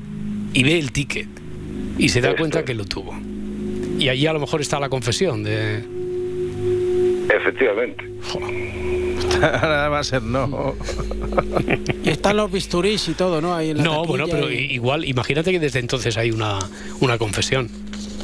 [0.54, 1.28] Y ve el ticket.
[1.98, 3.14] Y se da cuenta que lo tuvo.
[3.98, 5.82] Y allí a lo mejor está la confesión de...
[7.34, 8.04] Efectivamente.
[9.42, 10.74] Ahora va a ser no.
[12.04, 13.54] Y están los bisturís y todo, ¿no?
[13.54, 16.58] Ahí en la No, bueno, pero y- igual, imagínate que desde entonces hay una,
[17.00, 17.68] una confesión.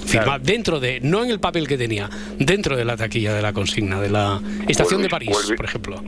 [0.07, 3.53] firmado dentro de, no en el papel que tenía, dentro de la taquilla de la
[3.53, 6.03] consigna de la estación de París, por ejemplo.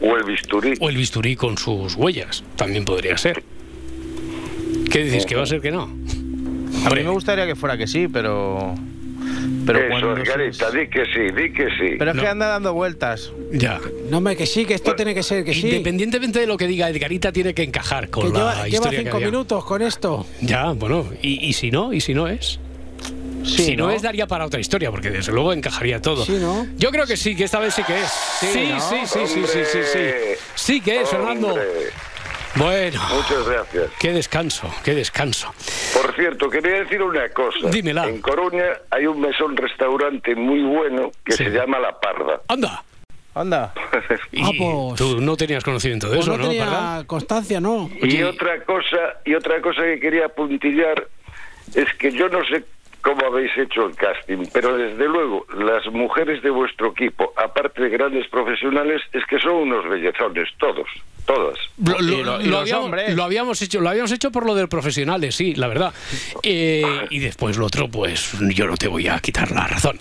[0.00, 0.74] O, el bisturí.
[0.80, 3.42] O el bisturí con sus huellas, también podría ser.
[4.90, 5.26] ¿Qué dices?
[5.26, 5.88] ¿Que va a ser que no?
[6.84, 8.74] A mí me gustaría que fuera que sí, pero...
[9.64, 11.96] Pero Eso, cuando di que sí, di que sí.
[11.98, 13.32] Pero es que anda dando vueltas.
[13.52, 13.80] Ya.
[14.10, 15.68] No, hombre, que sí, que esto tiene que ser que sí.
[15.68, 19.20] Independientemente de lo que diga Edgarita, tiene que encajar con que lleva, la lleva cinco
[19.20, 20.26] minutos con esto.
[20.40, 22.58] Ya, bueno, y, si no, y si no es.
[23.44, 26.24] Si no, es, daría para otra historia, porque desde luego encajaría todo.
[26.24, 26.66] Sí, ¿no?
[26.76, 28.10] Yo creo que sí, que esta vez sí que es.
[28.40, 29.98] Sí, sí, sí, sí, sí, sí, sí,
[30.54, 31.56] sí, que es, Fernando.
[32.56, 33.00] Bueno.
[33.14, 33.90] Muchas gracias.
[33.98, 35.52] Qué descanso, qué descanso.
[35.94, 37.70] Por cierto, quería decir una cosa.
[37.70, 38.08] Dímela.
[38.08, 42.40] En Coruña hay un mesón restaurante muy bueno que se llama La Parda.
[42.48, 42.84] Anda.
[43.34, 43.72] Anda.
[44.30, 44.98] y ah, pues.
[44.98, 46.48] tú no tenías conocimiento de pues eso, ¿no?
[46.48, 47.88] Tenía constancia, ¿no?
[48.02, 51.06] Y otra cosa, y otra cosa que quería puntillar
[51.74, 52.64] es que yo no sé
[53.00, 57.88] cómo habéis hecho el casting, pero desde luego las mujeres de vuestro equipo, aparte de
[57.88, 60.86] grandes profesionales, es que son unos bellezones todos
[61.26, 61.58] todos.
[61.78, 65.92] Lo, habíamos, hecho, lo habíamos hecho por lo de profesionales, sí, la verdad.
[66.42, 69.98] Eh, y después lo otro, pues yo no te voy a quitar la razón.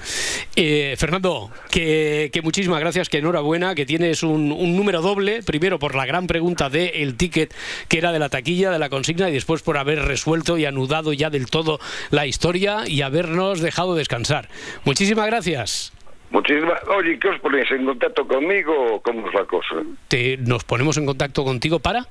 [0.55, 6.05] Eh, Fernando, que, muchísimas gracias, que enhorabuena, que tienes un, número doble, primero por la
[6.05, 7.53] gran pregunta del el ticket
[7.87, 11.13] que era de la taquilla, de la consigna, y después por haber resuelto y anudado
[11.13, 11.79] ya del todo
[12.09, 14.49] la historia y habernos dejado descansar.
[14.83, 15.93] Muchísimas gracias.
[16.31, 16.79] Muchísimas.
[16.87, 19.75] Oye, ¿qué os ponéis en contacto conmigo o cómo es la cosa?
[20.07, 22.07] ¿Te, ¿Nos ponemos en contacto contigo para?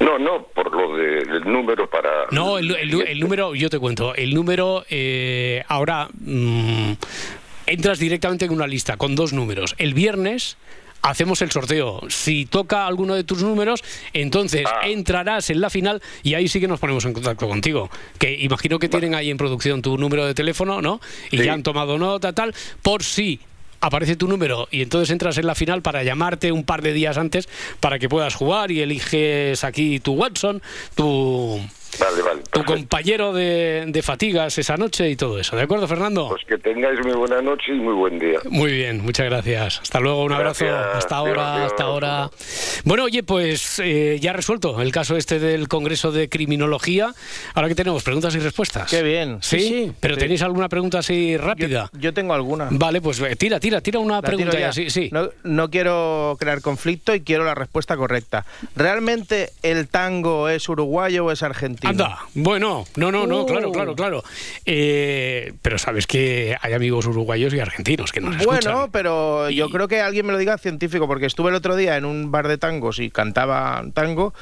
[0.00, 2.26] No, no, por lo del número para...
[2.32, 6.92] No, el, número, yo te cuento, el número eh, ahora mm,
[7.66, 9.76] entras directamente en una lista con dos números.
[9.78, 10.56] El viernes
[11.02, 12.00] hacemos el sorteo.
[12.08, 14.88] Si toca alguno de tus números, entonces ah.
[14.88, 17.90] entrarás en la final y ahí sí que nos ponemos en contacto contigo.
[18.18, 21.00] Que imagino que tienen ahí en producción tu número de teléfono, ¿no?
[21.30, 23.40] Y ya han tomado nota, tal, por si
[23.80, 27.18] aparece tu número y entonces entras en la final para llamarte un par de días
[27.18, 27.48] antes
[27.80, 30.62] para que puedas jugar y eliges aquí tu Watson,
[30.94, 31.60] tu
[31.98, 32.42] Vale, vale.
[32.50, 35.56] Tu compañero de, fatigas esa noche y todo eso.
[35.56, 36.28] ¿De acuerdo, Fernando?
[36.28, 38.38] Pues que tengáis muy buena noche y muy buen día.
[38.48, 39.80] Muy bien, muchas gracias.
[39.80, 40.66] Hasta luego, un abrazo.
[40.68, 42.30] Hasta ahora, hasta ahora.
[42.84, 47.12] Bueno, oye, pues eh, ya resuelto el caso este del Congreso de Criminología.
[47.54, 48.90] Ahora que tenemos preguntas y respuestas.
[48.90, 49.38] Qué bien.
[49.40, 49.92] Sí, sí.
[50.00, 51.90] Pero ¿tenéis alguna pregunta así rápida?
[51.92, 52.68] Yo, tengo alguna.
[52.70, 54.72] Vale, pues eh, tira, tira, tira una pregunta ya.
[54.72, 55.10] Sí, sí.
[55.12, 58.44] No, no quiero crear conflicto y quiero la respuesta correcta.
[58.76, 61.81] ¿Realmente el tango es uruguayo o es argentino?
[61.88, 63.72] Anda, bueno, no, no, no, claro, uh.
[63.72, 64.24] claro, claro.
[64.64, 69.88] Eh, pero sabes que hay amigos uruguayos y argentinos que nos Bueno, pero yo creo
[69.88, 72.58] que alguien me lo diga científico, porque estuve el otro día en un bar de
[72.58, 74.32] tangos y cantaba tango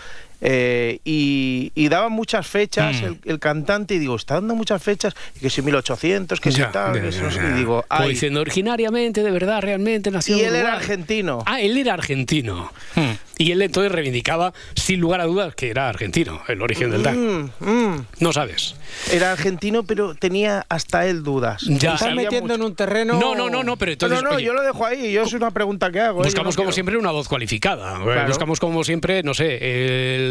[0.40, 3.29] eh, y, y, daba muchas fechas mm.
[3.29, 6.92] el, cantante y digo, está dando muchas fechas, y que si 1800, que si tal,
[6.92, 8.11] que y digo, ay.
[8.11, 11.42] diciendo, originariamente, de verdad, realmente nació Y él era argentino.
[11.46, 12.72] Ah, él era argentino.
[12.94, 13.12] Hmm.
[13.40, 17.50] Y él entonces reivindicaba, sin lugar a dudas, que era argentino, el origen del tango.
[17.59, 18.07] Mm, mm.
[18.18, 18.74] No sabes.
[19.11, 21.62] Era argentino, pero tenía hasta él dudas.
[21.62, 21.94] Ya.
[21.94, 23.18] Estás metiendo en un terreno...
[23.18, 24.22] No, no, no, no pero entonces...
[24.22, 26.20] No, no, yo lo dejo ahí, yo es una pregunta que hago.
[26.20, 26.26] ¿eh?
[26.26, 27.98] Buscamos como siempre una voz cualificada.
[28.26, 30.29] Buscamos como siempre, no sé, el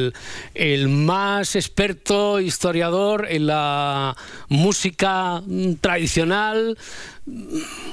[0.53, 4.15] el, más experto historiador en la
[4.47, 5.41] música
[5.81, 6.77] tradicional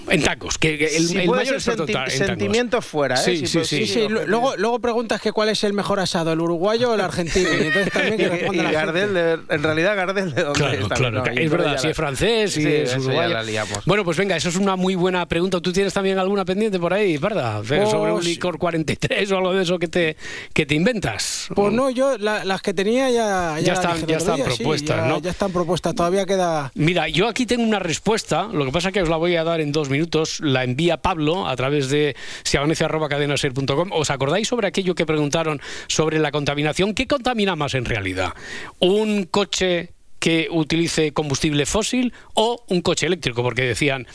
[0.09, 3.19] en tacos, que, el, mayor sentimientos fuera, ¿eh?
[3.19, 6.95] Sí, sí, sí, Luego, luego preguntas que cuál es el mejor asado, el uruguayo o
[6.95, 7.49] el argentino.
[7.53, 11.51] Y entonces también que responde la Gardel, en realidad Gardel de dónde claro, Claro, es
[11.51, 13.37] verdad, si es francés, si es uruguayo.
[13.85, 15.61] Bueno, pues venga, eso es una muy buena pregunta.
[15.61, 17.63] ¿Tú tienes también alguna pendiente por ahí, verdad?
[17.67, 20.17] Pues Sobre un licor 43 o algo de eso que te,
[20.53, 21.49] que te inventas.
[21.55, 23.59] Pues no, yo las que tenía ya...
[23.61, 25.21] Ya, están, ya están propuestas, ¿no?
[25.21, 26.71] Ya están propuestas, todavía queda...
[26.75, 29.43] Mira, yo aquí tengo una respuesta, lo que pasa es que os la voy a
[29.43, 33.91] dar en dos minutos, la envía Pablo a través de siavanece.cadenaser.com.
[33.93, 36.95] ¿Os acordáis sobre aquello que preguntaron sobre la contaminación?
[36.95, 38.35] ¿Qué contamina más en realidad?
[38.79, 43.43] ¿Un coche que utilice combustible fósil o un coche eléctrico?
[43.43, 44.07] Porque decían,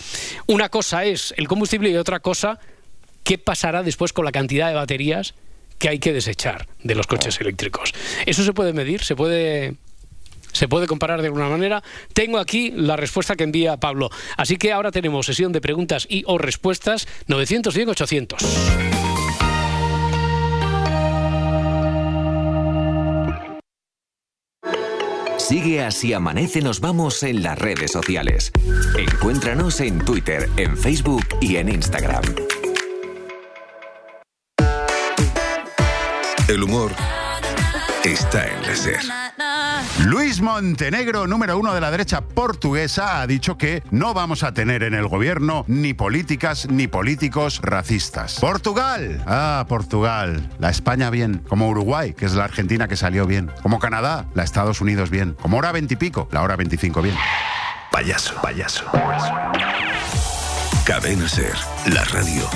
[0.47, 2.59] una cosa es el combustible y otra cosa,
[3.23, 5.33] ¿qué pasará después con la cantidad de baterías
[5.77, 7.93] que hay que desechar de los coches eléctricos?
[8.25, 9.03] ¿Eso se puede medir?
[9.03, 9.75] ¿Se puede
[10.51, 11.83] se puede comparar de alguna manera.
[12.13, 14.09] Tengo aquí la respuesta que envía Pablo.
[14.37, 19.01] Así que ahora tenemos sesión de preguntas y o respuestas 910-800.
[25.51, 28.53] Sigue así amanece nos vamos en las redes sociales.
[28.97, 32.23] Encuéntranos en Twitter, en Facebook y en Instagram.
[36.47, 36.91] El humor
[38.05, 39.01] está en la SER.
[40.05, 44.83] Luis Montenegro, número uno de la derecha portuguesa, ha dicho que no vamos a tener
[44.83, 48.39] en el gobierno ni políticas ni políticos racistas.
[48.39, 49.23] Portugal.
[49.27, 50.49] Ah, Portugal.
[50.59, 51.43] La España bien.
[51.47, 53.51] Como Uruguay, que es la Argentina que salió bien.
[53.61, 55.35] Como Canadá, la Estados Unidos bien.
[55.41, 57.15] Como hora veintipico, la hora veinticinco bien.
[57.91, 58.85] Payaso, payaso.
[60.85, 61.55] Cadena Ser,
[61.93, 62.49] la radio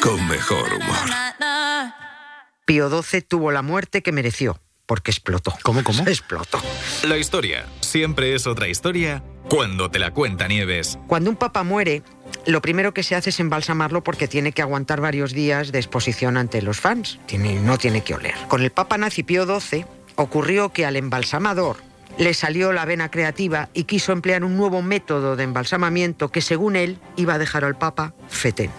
[0.00, 0.96] con mejor humor.
[2.64, 5.54] Pío XII tuvo la muerte que mereció porque explotó.
[5.62, 6.02] ¿Cómo, cómo?
[6.06, 6.58] Explotó.
[7.04, 10.98] La historia siempre es otra historia cuando te la cuenta Nieves.
[11.06, 12.02] Cuando un papa muere,
[12.46, 16.38] lo primero que se hace es embalsamarlo porque tiene que aguantar varios días de exposición
[16.38, 17.20] ante los fans.
[17.26, 18.34] Tiene, no tiene que oler.
[18.48, 19.84] Con el papa nazi Pío XII
[20.16, 21.76] ocurrió que al embalsamador
[22.16, 26.76] le salió la vena creativa y quiso emplear un nuevo método de embalsamamiento que según
[26.76, 28.70] él iba a dejar al papa fetén.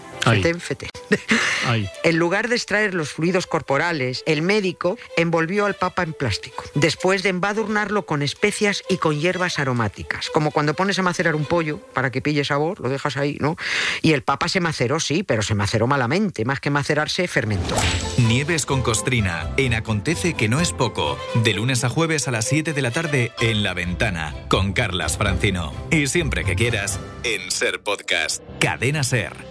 [2.02, 7.22] En lugar de extraer los fluidos corporales, el médico envolvió al papa en plástico, después
[7.22, 11.78] de embadurnarlo con especias y con hierbas aromáticas, como cuando pones a macerar un pollo
[11.92, 13.56] para que pille sabor, lo dejas ahí, ¿no?
[14.02, 17.76] Y el papa se maceró, sí, pero se maceró malamente, más que macerarse, fermentó.
[18.18, 22.46] Nieves con costrina, en Acontece que no es poco, de lunes a jueves a las
[22.46, 25.72] 7 de la tarde en La Ventana, con Carlas Francino.
[25.90, 29.49] Y siempre que quieras, en Ser Podcast, Cadena Ser.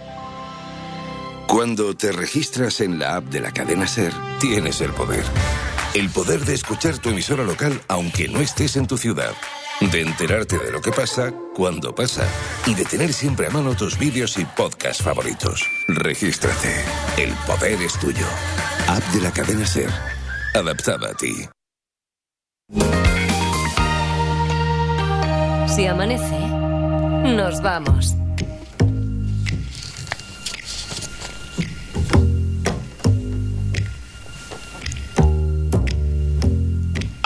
[1.50, 5.24] Cuando te registras en la app de la cadena Ser, tienes el poder.
[5.94, 9.32] El poder de escuchar tu emisora local aunque no estés en tu ciudad.
[9.80, 12.24] De enterarte de lo que pasa cuando pasa.
[12.66, 15.66] Y de tener siempre a mano tus vídeos y podcasts favoritos.
[15.88, 16.84] Regístrate.
[17.18, 18.26] El poder es tuyo.
[18.86, 19.90] App de la cadena Ser.
[20.54, 21.48] Adaptada a ti.
[25.66, 26.38] Si amanece,
[27.34, 28.14] nos vamos.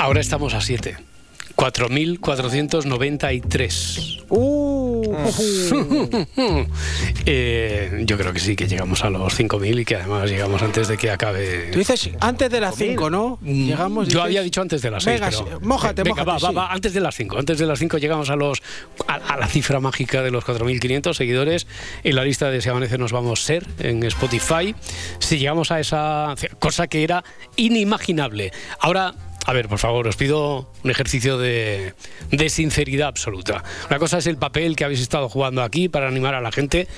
[0.05, 0.99] Ahora estamos a 7.
[1.57, 4.25] 4.493.
[4.29, 5.15] Uh.
[7.25, 10.89] eh, yo creo que sí, que llegamos a los 5.000 y que además llegamos antes
[10.89, 11.71] de que acabe.
[11.73, 13.39] Tú dices antes de las 5, ¿no?
[13.41, 14.09] Mm, llegamos.
[14.09, 15.21] Yo había dicho antes de las 6.
[15.21, 15.59] Venga, pero...
[15.63, 16.45] mójate, Venga, mójate, va, sí.
[16.55, 17.39] va, va, antes de las 5.
[17.39, 18.63] Antes de las 5 llegamos a los
[19.07, 21.67] a, a la cifra mágica de los 4.500 seguidores
[22.03, 24.75] en la lista de Si Amanece Nos Vamos Ser en Spotify.
[25.19, 27.25] Si llegamos a esa cosa que era
[27.57, 28.53] inimaginable.
[28.81, 29.15] Ahora
[29.47, 31.95] a ver, por favor, os pido un ejercicio de,
[32.31, 33.63] de, sinceridad absoluta.
[33.91, 36.89] Una cosa es el papel que habéis estado jugando aquí para animar a la gente.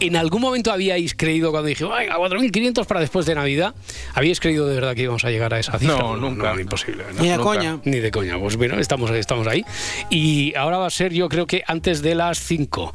[0.00, 3.74] ¿En algún momento habíais creído cuando dije, venga, 4.500 para después de Navidad?
[4.14, 5.96] ¿Habíais creído de verdad que íbamos a llegar a esa cifra?
[5.96, 6.52] No, nunca.
[6.52, 7.04] No, imposible.
[7.14, 7.50] No, Ni de nunca.
[7.50, 7.80] coña.
[7.84, 8.38] Ni de coña.
[8.38, 9.64] Pues bueno, estamos, estamos ahí.
[10.10, 12.94] Y ahora va a ser, yo creo que antes de las 5.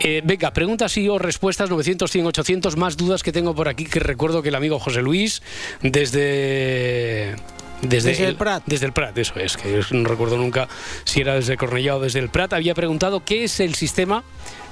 [0.00, 2.76] Eh, venga, preguntas y o respuestas 900, 100, 800.
[2.76, 5.42] Más dudas que tengo por aquí que recuerdo que el amigo José Luis,
[5.80, 7.36] desde
[7.82, 8.62] desde, Desde el Prat.
[8.66, 10.68] Desde el Prat, eso es, que no recuerdo nunca
[11.04, 12.52] si era desde Cornellá o desde el Prat.
[12.52, 14.24] Había preguntado qué es el sistema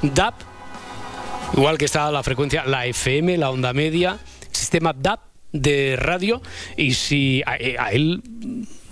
[0.02, 0.34] DAP,
[1.56, 4.18] igual que está la frecuencia, la FM, la onda media,
[4.52, 5.20] sistema DAP
[5.52, 6.40] de radio,
[6.76, 8.22] y si a, a él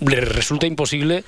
[0.01, 1.23] le resulta imposible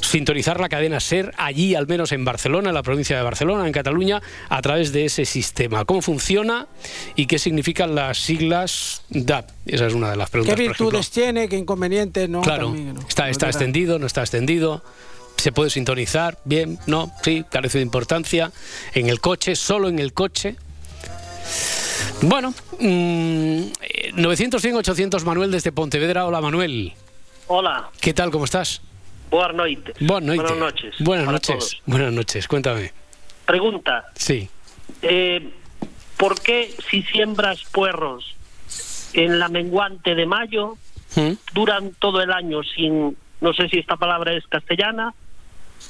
[0.00, 3.72] sintonizar la cadena SER allí, al menos en Barcelona, en la provincia de Barcelona, en
[3.72, 5.84] Cataluña, a través de ese sistema.
[5.84, 6.66] ¿Cómo funciona
[7.14, 9.50] y qué significan las siglas DAP?
[9.66, 10.56] Esa es una de las preguntas.
[10.56, 11.48] ¿Qué virtudes tiene?
[11.48, 12.28] ¿Qué inconvenientes?
[12.28, 13.00] No, Claro, También, ¿no?
[13.00, 14.82] está, está extendido, no está extendido.
[15.36, 18.52] Se puede sintonizar, bien, no, sí, carece de importancia.
[18.94, 20.56] En el coche, solo en el coche.
[22.22, 26.24] Bueno, mm, eh, 900, 100, 800, Manuel desde Pontevedra.
[26.26, 26.94] Hola, Manuel.
[27.48, 28.30] Hola, ¿Qué tal?
[28.30, 28.80] ¿Cómo estás?
[29.30, 29.96] Buenas noches.
[30.00, 30.94] Buenas noches.
[31.00, 31.76] Buenas noches.
[31.86, 32.48] Buenas noches.
[32.48, 32.92] Cuéntame.
[33.44, 34.48] Pregunta, Sí.
[35.02, 35.50] eh,
[36.16, 38.34] ¿por qué si siembras puerros
[39.12, 40.76] en la menguante de mayo
[41.14, 41.32] ¿Mm?
[41.54, 45.14] duran todo el año sin, no sé si esta palabra es castellana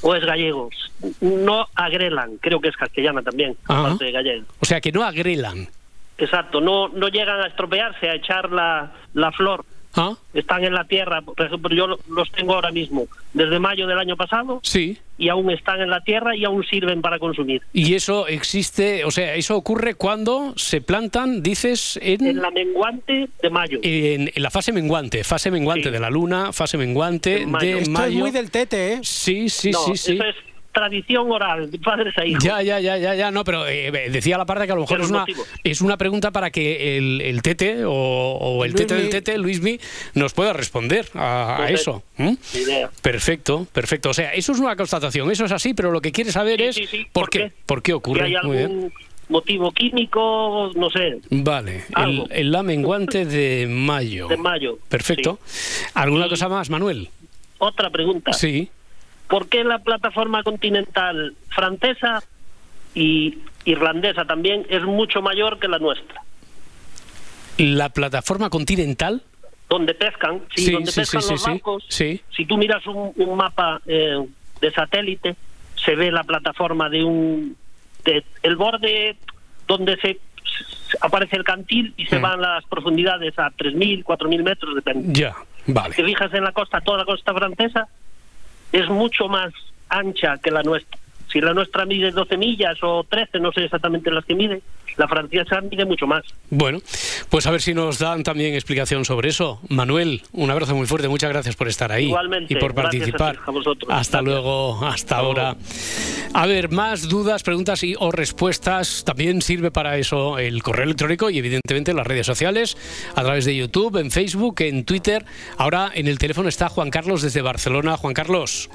[0.03, 0.75] o es gallegos?
[1.20, 3.81] No agrelan, creo que es castellana también, Ajá.
[3.87, 4.46] aparte de gallego.
[4.61, 5.68] O sea, que no agrelan.
[6.18, 9.64] Exacto, no, no llegan a estropearse, a echar la, la flor.
[9.96, 10.14] ¿Ah?
[10.35, 13.98] Están en la tierra, por ejemplo, yo lo- los tengo ahora mismo, desde mayo del
[13.98, 14.98] año pasado, Sí.
[15.16, 17.62] y aún están en la tierra y aún sirven para consumir.
[17.72, 23.28] Y eso existe, o sea, eso ocurre cuando se plantan, dices, en, En la menguante
[23.40, 23.78] de mayo.
[23.82, 25.90] en, en la fase menguante, fase menguante Sí.
[25.90, 27.66] de la luna, fase menguante mayo.
[27.76, 28.06] de Esto mayo.
[28.06, 28.98] es muy del tete, ¿eh?
[29.02, 30.12] Sí, sí, no, sí, sí.
[30.14, 30.37] eso es
[30.76, 32.44] tradición oral, de padres a hijos.
[32.44, 35.00] Ya, ya, ya, ya, ya, no, pero eh, decía la parte que a lo mejor
[35.00, 35.24] es una,
[35.64, 39.80] es una pregunta para que el, el tete o, o el tete del tete, Luismi,
[40.14, 42.02] nos pueda responder a, eso.
[43.02, 44.10] Perfecto, perfecto.
[44.10, 46.64] O sea, eso es una constatación, eso es así, pero lo que quiere saber Sí,
[46.66, 47.06] es sí, sí.
[47.12, 47.38] ¿por, ¿Por qué?
[47.38, 47.52] qué?
[47.66, 48.24] ¿Por qué Si ocurre?
[48.27, 48.70] hay Muy bien.
[48.70, 48.92] algún
[49.29, 52.27] motivo químico, no sé, Vale, el, Algo.
[52.31, 54.29] el la menguante de mayo.
[54.29, 54.79] de mayo.
[54.88, 55.38] Perfecto.
[55.94, 57.08] ¿Alguna cosa más, Manuel?
[57.58, 58.35] otra pregunta.
[58.35, 58.68] Sí.
[59.29, 62.22] ¿Por qué la plataforma continental francesa
[62.94, 66.22] y irlandesa también es mucho mayor que la nuestra?
[67.58, 69.22] La plataforma continental
[69.68, 71.85] donde pescan, sí, donde pescan los barcos.
[71.88, 74.16] Si tú miras un, mapa eh,
[74.60, 75.37] de satélite,
[75.74, 77.56] se ve la plataforma de un
[78.04, 79.16] de, el borde
[79.66, 80.20] donde se
[81.00, 82.22] aparece el cantil y se mm.
[82.22, 85.18] van las profundidades a 3.000, 4.000 metros, depende.
[85.18, 85.35] Ya,
[85.66, 85.94] vale.
[85.94, 87.88] Si fijas en la costa, toda la costa francesa
[88.73, 89.52] es mucho más
[89.88, 90.98] ancha que la nuestra.
[91.31, 94.62] Si la nuestra mide 12 millas o 13, no sé exactamente las que mide,
[94.97, 96.25] la francesa mide mucho más.
[96.51, 96.79] Bueno,
[97.29, 99.61] pues a ver si nos dan también explicación sobre eso.
[99.69, 103.38] Manuel, un abrazo muy fuerte, muchas gracias por estar ahí Igualmente, y por participar.
[103.88, 105.57] hasta luego, hasta ahora.
[106.33, 109.05] A ver, más dudas, preguntas y o respuestas.
[109.05, 112.77] También sirve para eso el correo electrónico y evidentemente las redes sociales,
[113.15, 115.25] a través de YouTube, en Facebook, en Twitter.
[115.57, 117.97] Ahora en el teléfono está Juan Carlos desde Barcelona.
[117.97, 118.71] Juan Carlos.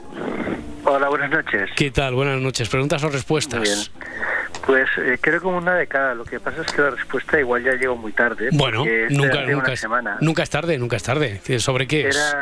[0.84, 1.70] Hola, buenas noches.
[1.76, 2.16] ¿Qué tal?
[2.16, 2.68] Buenas noches.
[2.68, 3.62] ¿Preguntas o respuestas?
[3.62, 3.78] bien.
[4.66, 6.14] Pues eh, creo como una de cada.
[6.14, 8.50] Lo que pasa es que la respuesta igual ya llegó muy tarde.
[8.52, 9.88] Bueno, nunca, nunca, es,
[10.20, 11.42] nunca es tarde, nunca es tarde.
[11.60, 12.36] ¿Sobre qué es?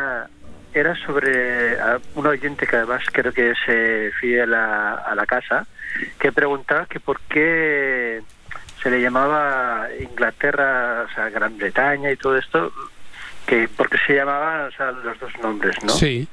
[0.71, 1.77] Era, sobre
[2.13, 3.57] un oyente que además creo que es
[4.19, 5.65] fiel a, a la casa,
[6.19, 8.21] que preguntaba que por qué
[8.81, 12.71] se le llamaba Inglaterra, o sea, Gran Bretaña y todo esto,
[13.45, 15.89] que porque se llamaban o sea, los dos nombres, ¿no?
[15.89, 16.27] Sí.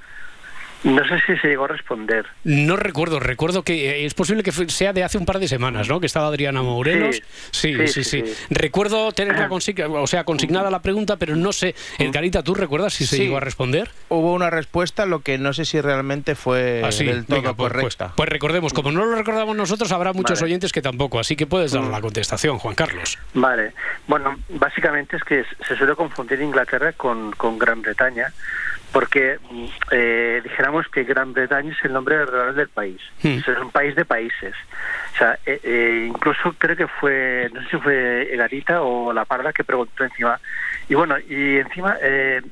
[0.85, 2.27] No sé si se llegó a responder.
[2.45, 5.89] No recuerdo, recuerdo que eh, es posible que sea de hace un par de semanas,
[5.89, 6.01] ¿no?
[6.01, 7.22] Que estaba Adriana Morelos.
[7.51, 8.24] Sí, sí, sí.
[8.51, 11.74] Recuerdo tener la o sea, consignada la pregunta, pero no sé.
[11.99, 13.91] El Carita, ¿tú recuerdas si se llegó a responder?
[14.09, 17.72] Hubo una respuesta, lo que no sé si realmente fue ah, del todo pues, pues,
[17.72, 18.12] correcta.
[18.16, 21.72] Pues, recordemos, como no lo recordamos nosotros, habrá muchos oyentes que tampoco, así que puedes
[21.72, 23.18] dar la contestación, Juan Carlos.
[23.35, 23.72] Vale.
[24.07, 28.33] Bueno, básicamente es que se suele confundir Inglaterra con, con Gran Bretaña
[28.93, 29.39] porque
[29.91, 33.01] eh, dijéramos que Gran Bretaña es el nombre real del país.
[33.22, 33.39] Hmm.
[33.39, 34.55] Es un país de países.
[35.14, 39.24] O sea, eh, eh, incluso creo que fue, no sé si fue Egarita o La
[39.24, 40.41] Parda que preguntó encima.
[40.89, 42.43] Y bueno, y encima, eh,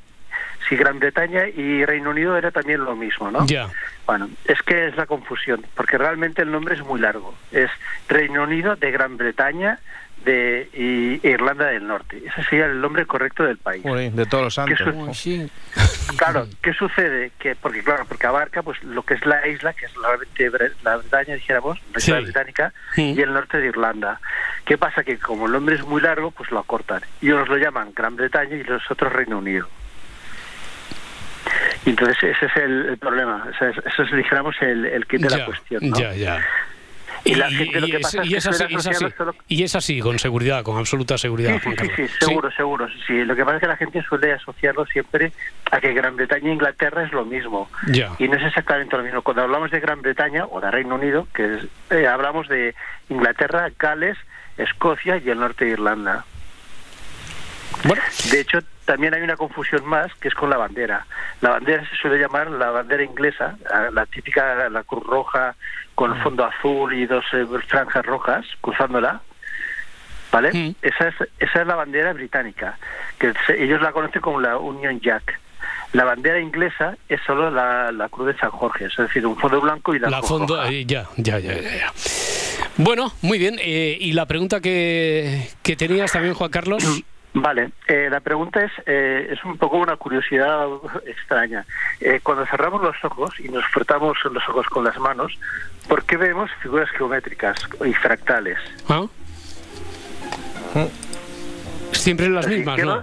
[0.68, 3.46] si Gran Bretaña y Reino Unido era también lo mismo, ¿no?
[3.46, 3.68] Ya.
[4.06, 7.34] Bueno, es que es la confusión, porque realmente el nombre es muy largo.
[7.52, 7.70] Es
[8.08, 9.78] Reino Unido de Gran Bretaña
[10.24, 12.22] de Irlanda del Norte.
[12.24, 13.82] Ese sería el nombre correcto del país.
[13.84, 14.78] de todos los santos.
[16.16, 17.32] Claro, ¿qué sucede?
[17.38, 20.08] Que porque claro, porque abarca pues lo que es la isla, que es la,
[20.82, 24.20] la Bretaña, dijéramos, la isla británica, y el norte de Irlanda.
[24.64, 25.02] ¿Qué pasa?
[25.02, 27.02] Que como el nombre es muy largo, pues lo acortan.
[27.20, 29.68] Y unos lo llaman Gran Bretaña y los otros Reino Unido.
[31.84, 33.46] Y entonces ese es el, problema.
[33.60, 35.80] eso es, dijéramos, el, el kit de la cuestión.
[35.94, 36.44] Ya, ya.
[37.24, 39.06] Y, la gente lo que pasa es, es, así, es así.
[39.48, 41.58] Y es así, con seguridad, con absoluta seguridad.
[41.62, 42.86] Sí, sí, sí, seguro, seguro.
[43.06, 45.32] Sí, lo que pasa es que la gente suele asociarlo siempre
[45.70, 47.70] a que Gran Bretaña e Inglaterra es lo mismo.
[48.18, 49.22] Y no es exactamente lo mismo.
[49.22, 51.60] Cuando hablamos de Gran Bretaña o de Reino Unido, que
[51.90, 52.74] eh, hablamos de
[53.08, 54.18] Inglaterra, Gales,
[54.58, 56.26] Escocia y el norte de Irlanda.
[57.84, 58.02] Bueno.
[58.30, 61.06] De hecho, también hay una confusión más que es con la bandera.
[61.40, 63.56] La bandera se suele llamar la bandera inglesa,
[63.92, 65.54] la típica, la cruz roja
[65.94, 66.22] con mm.
[66.22, 69.20] fondo azul y dos eh, franjas rojas cruzándola.
[70.32, 70.74] ¿Vale?
[70.82, 72.76] Esa, es, esa es la bandera británica,
[73.20, 75.38] que ellos la conocen como la Union Jack.
[75.92, 79.60] La bandera inglesa es solo la, la cruz de San Jorge, es decir, un fondo
[79.60, 81.92] blanco y la, la fondo, eh, ya, ya, ya, ya.
[82.76, 83.60] Bueno, muy bien.
[83.60, 86.82] Eh, y la pregunta que, que tenías también, Juan Carlos.
[87.34, 90.68] Vale, eh, la pregunta es, eh, es un poco una curiosidad
[91.04, 91.66] extraña.
[92.00, 95.36] Eh, cuando cerramos los ojos y nos frotamos los ojos con las manos,
[95.88, 98.58] ¿por qué vemos figuras geométricas y fractales?
[98.88, 99.06] ¿Ah?
[102.04, 103.02] Siempre las mismas, ¿no?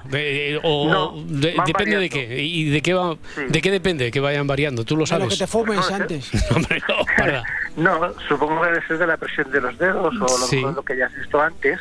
[0.64, 2.44] o depende de qué.
[2.44, 3.16] ¿Y de qué, va,
[3.50, 4.86] de qué depende que vayan variando?
[4.86, 5.30] ¿Tú lo sabes?
[5.30, 6.30] que te fumes antes.
[6.56, 7.44] Hombre, no, para.
[7.76, 10.98] No, supongo que debe ser de la presión de los dedos o lo, lo que
[10.98, 11.80] ya has visto antes,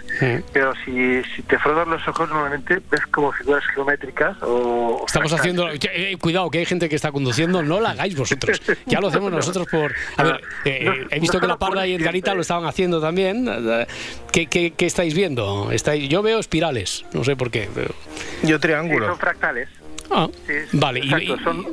[0.53, 5.03] pero si, si te frotas los ojos normalmente ves como figuras geométricas o...
[5.05, 5.69] Estamos haciendo...
[5.69, 9.33] Eh, cuidado, que hay gente que está conduciendo, no la hagáis vosotros, ya lo hacemos
[9.41, 9.93] nosotros por...
[10.17, 13.49] A ver, eh, he visto que la Parda y el Garita lo estaban haciendo también.
[14.31, 15.73] ¿Qué, qué, qué estáis viendo?
[15.73, 16.09] ¿Estáis...
[16.09, 17.69] Yo veo espirales, no sé por qué.
[18.43, 19.09] Yo triángulos.
[19.09, 19.69] son fractales.
[20.11, 20.29] Ah,
[20.73, 21.01] vale.
[21.01, 21.67] Exacto, son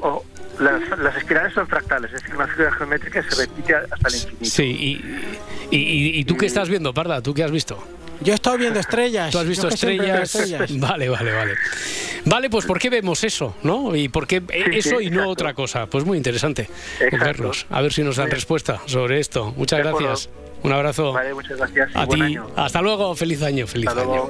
[0.59, 4.45] las, espirales son fractales, es decir, una figura geométrica se repite hasta el infinito.
[4.45, 4.99] Sí,
[5.71, 7.21] y, y, tú qué estás viendo, Parda?
[7.21, 7.83] ¿Tú qué has visto?
[8.21, 9.31] Yo he estado viendo estrellas.
[9.31, 10.35] ¿Tú has visto estrellas?
[10.79, 11.53] Vale, vale, vale.
[12.25, 13.55] Vale, pues ¿por qué vemos eso?
[13.63, 13.95] ¿No?
[13.95, 15.85] ¿Y por qué eso y no otra cosa?
[15.85, 16.69] Pues muy interesante
[17.11, 17.67] verlos.
[17.69, 19.53] A ver si nos dan respuesta sobre esto.
[19.55, 20.29] Muchas gracias.
[20.63, 21.13] Un abrazo.
[21.13, 21.89] Vale, muchas gracias.
[21.93, 22.35] A ti.
[22.55, 23.15] Hasta luego.
[23.15, 23.67] Feliz año.
[23.67, 24.27] Feliz año.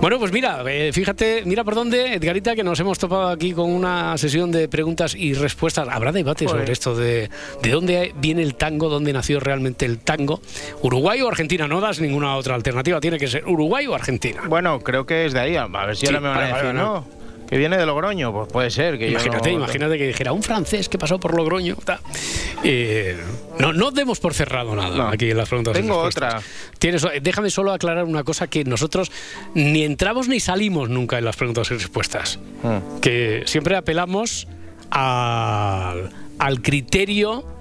[0.00, 3.70] Bueno, pues mira, eh, fíjate, mira por dónde, Edgarita, que nos hemos topado aquí con
[3.70, 5.88] una sesión de preguntas y respuestas.
[5.90, 7.28] Habrá debate sobre esto de
[7.62, 10.40] de dónde viene el tango, dónde nació realmente el tango.
[10.82, 11.68] Uruguay o Argentina.
[11.68, 13.00] No das ninguna otra alternativa.
[13.00, 14.42] Tiene que ser Uruguay o Argentina.
[14.48, 15.56] Bueno, creo que es de ahí.
[15.56, 17.17] A ver si ahora me van a decir, ¿no?
[17.48, 18.32] ¿Que viene de Logroño?
[18.32, 18.98] Pues puede ser.
[18.98, 21.76] Que imagínate, imagínate que dijera un francés que pasó por Logroño.
[22.62, 23.16] Eh,
[23.58, 25.74] no, no demos por cerrado nada aquí en las preguntas.
[25.74, 26.40] Tengo otra.
[26.78, 29.10] Tienes, déjame solo aclarar una cosa que nosotros
[29.54, 32.38] ni entramos ni salimos nunca en las preguntas y respuestas.
[32.62, 33.00] Hmm.
[33.00, 34.46] Que siempre apelamos
[34.90, 37.57] al, al criterio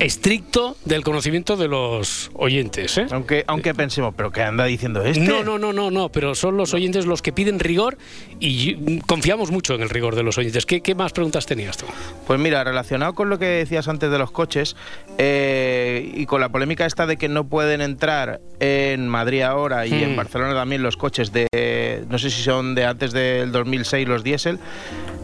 [0.00, 2.96] estricto del conocimiento de los oyentes.
[2.98, 3.06] ¿eh?
[3.10, 5.20] Aunque, aunque pensemos, ¿pero qué anda diciendo este?
[5.20, 7.98] No, no, no, no, no, pero son los oyentes los que piden rigor
[8.40, 10.64] y confiamos mucho en el rigor de los oyentes.
[10.66, 11.86] ¿Qué, qué más preguntas tenías tú?
[12.26, 14.74] Pues mira, relacionado con lo que decías antes de los coches
[15.18, 20.02] eh, y con la polémica esta de que no pueden entrar en Madrid ahora y
[20.02, 20.16] en hmm.
[20.16, 24.58] Barcelona también los coches de, no sé si son de antes del 2006 los diésel,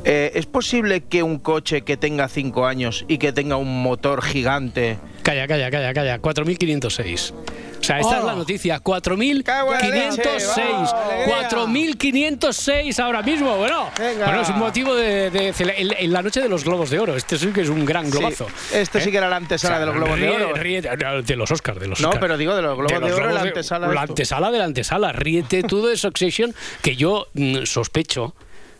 [0.09, 4.23] eh, ¿Es posible que un coche que tenga 5 años y que tenga un motor
[4.23, 4.45] gigante...
[5.22, 6.20] Calla, calla, calla, calla.
[6.20, 7.32] 4.506.
[7.78, 8.36] O sea, esta es la oh.
[8.36, 8.82] noticia.
[8.82, 9.44] 4.506.
[11.26, 13.57] 4.506 ahora mismo.
[13.57, 17.16] Bueno, bueno, es un motivo de, en, la noche de los globos de oro.
[17.16, 18.47] Este sí que es un gran globazo.
[18.72, 19.12] este sí ¿eh?
[19.12, 20.53] que era la antesala de los globos de oro.
[21.22, 23.88] de los Oscars, de los No, pero digo de los globos de, oro, la antesala.
[23.88, 25.12] la antesala de la antesala.
[25.12, 28.34] Ríete tú de Succession, que yo mm, sospecho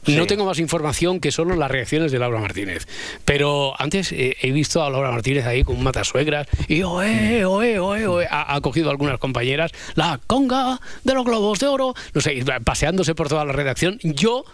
[0.07, 2.87] no tengo más información que solo las reacciones de Laura Martínez.
[3.25, 7.79] Pero antes eh, he visto a Laura Martínez ahí con un matasuegras y oe, oe,
[7.79, 8.27] oe, oe.
[8.31, 12.45] Ha, ha, cogido a algunas compañeras la conga de los globos de oro, no sé,
[12.65, 13.99] paseándose por toda la redacción.
[14.03, 14.45] Yo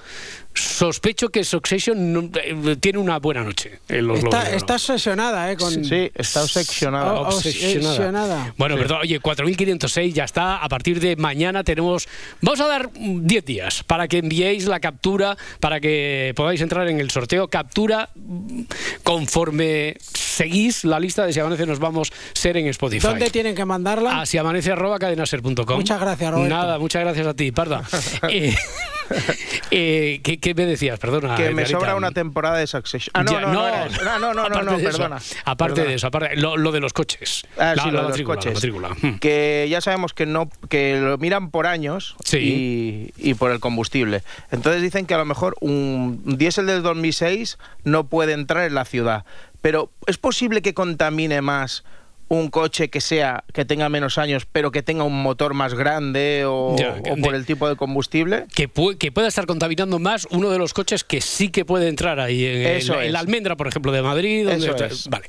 [0.54, 3.80] sospecho que Succession eh, tiene una buena noche.
[3.88, 5.56] está, obsesionada, ¿eh?
[5.56, 5.84] Con...
[5.84, 7.14] Sí, está obsesionada.
[7.20, 8.54] obsesionada.
[8.56, 10.58] Bueno, perdón, oye, 4.506 ya está.
[10.58, 12.08] A partir de mañana tenemos...
[12.40, 17.00] Vamos a dar 10 días para que enviéis la captura, para que podáis entrar en
[17.00, 17.48] el sorteo.
[17.48, 18.10] Captura
[19.02, 23.06] conforme seguís la lista de Si Amanece Nos Vamos Ser en Spotify.
[23.06, 24.20] ¿Dónde tienen que mandarla?
[24.20, 25.76] A siamanece.cadenaser.com.
[25.76, 26.54] Muchas gracias, Roberto.
[26.54, 27.82] Nada, muchas gracias a ti, Parda.
[28.28, 28.54] eh,
[29.70, 30.98] eh, ¿qué, me decías?
[30.98, 31.34] Perdona.
[31.34, 33.12] Que me sobra una temporada de Succession.
[33.14, 35.18] Ah, no, no, no, no, no, no, perdona.
[35.44, 37.44] aparte de eso, aparte, lo, de los coches.
[37.58, 38.60] Ah, sí, lo de los coches.
[39.02, 39.18] Hmm.
[39.18, 44.22] Que ya sabemos que no que lo miran por años y, y, por el combustible.
[44.50, 48.84] Entonces dicen que a lo mejor un diésel del 2006 no puede entrar en la
[48.84, 49.24] ciudad.
[49.60, 51.84] Pero ¿es posible que contamine más
[52.38, 56.44] un coche que sea que tenga menos años pero que tenga un motor más grande
[56.46, 56.74] o,
[57.22, 58.46] por el tipo de combustible.
[58.54, 62.20] Que, que, pueda estar contaminando más uno de los coches que sí que puede entrar
[62.20, 64.68] ahí en, la almendra por ejemplo de Madrid donde
[65.10, 65.26] vale.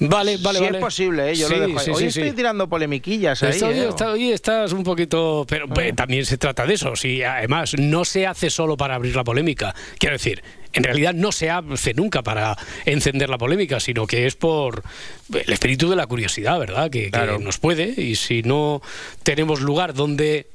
[0.00, 1.34] Vale vale es posible ¿eh?
[1.34, 3.88] yo lo dejo hoy estoy tirando polemiquillas ahí, ¿eh?
[4.06, 5.94] hoy, estás un poquito pero ah.
[5.94, 6.94] también se trata de eso.
[6.96, 9.74] Si además no se hace solo para abrir la polémica.
[9.98, 10.42] Quiero decir
[10.72, 14.82] en realidad no se hace nunca para encender la polémica, sino que es por
[15.32, 16.90] el espíritu de la curiosidad, ¿verdad?
[16.90, 18.82] Que, que nos puede, y si no
[19.22, 20.46] tenemos lugar donde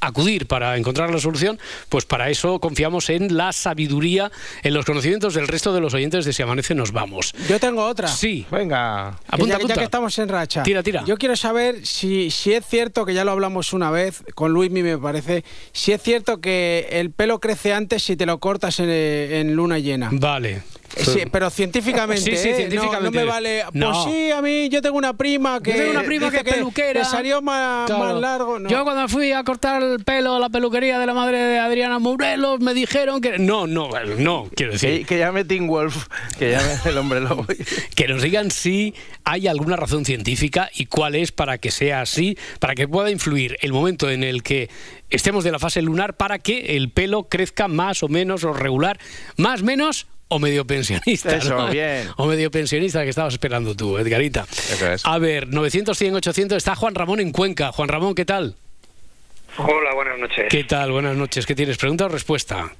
[0.00, 4.30] acudir para encontrar la solución, pues para eso confiamos en la sabiduría,
[4.62, 7.34] en los conocimientos del resto de los oyentes de Si Amanece Nos Vamos.
[7.48, 8.08] Yo tengo otra.
[8.08, 8.46] Sí.
[8.50, 9.18] Venga.
[9.28, 10.62] Apunta, ya, que estamos en racha.
[10.62, 11.04] Tira, tira.
[11.04, 14.82] Yo quiero saber si, si es cierto, que ya lo hablamos una vez, con Luismi
[14.82, 18.90] me parece, si es cierto que el pelo crece antes si te lo cortas en,
[18.90, 20.10] en luna llena.
[20.12, 20.62] Vale.
[20.96, 23.08] Sí, pero científicamente, sí, sí, científicamente.
[23.08, 23.10] ¿eh?
[23.10, 23.64] No, me vale.
[23.72, 25.72] Pues sí, a mí yo tengo una prima que.
[25.72, 27.04] tengo una prima que, peluquera.
[27.04, 28.58] salió más, largo.
[28.68, 31.98] Yo cuando fui a cortar el pelo a la peluquería de la madre de Adriana
[31.98, 33.38] Morelos me dijeron que.
[33.38, 35.00] No, no, no, quiero decir.
[35.00, 36.06] Que, que llame Tim Wolf,
[36.38, 37.46] que llame el hombre lobo.
[37.94, 42.36] que nos digan si hay alguna razón científica y cuál es para que sea así,
[42.60, 44.70] para que pueda influir el momento en el que
[45.10, 48.98] estemos de la fase lunar para que el pelo crezca más o menos o regular,
[49.36, 51.36] más menos o medio pensionista.
[51.36, 52.08] Eso, bien.
[52.16, 54.46] O medio pensionista que estabas esperando tú, Edgarita.
[55.04, 56.56] A ver, 900, 100, 800.
[56.56, 57.72] Está Juan Ramón en Cuenca.
[57.72, 58.54] Juan Ramón, ¿qué tal?
[59.56, 60.46] Hola, buenas noches.
[60.50, 60.92] ¿Qué tal?
[60.92, 61.46] Buenas noches.
[61.46, 61.78] ¿Qué tienes?
[61.78, 62.70] ¿Pregunta o respuesta?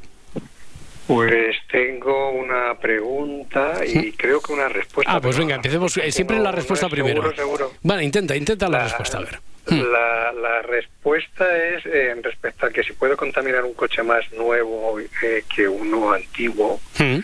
[1.09, 5.11] Pues tengo una pregunta y creo que una respuesta.
[5.11, 7.23] Ah, pues venga, empecemos eh, siempre la respuesta primero.
[7.23, 7.73] Seguro, seguro.
[7.83, 9.41] Vale, intenta, intenta la, respuesta, a ver.
[9.71, 14.31] La, la respuesta es eh, en respecto a que si puedo contaminar un coche más
[14.33, 16.79] nuevo eh, que uno antiguo.
[16.99, 17.21] Hmm.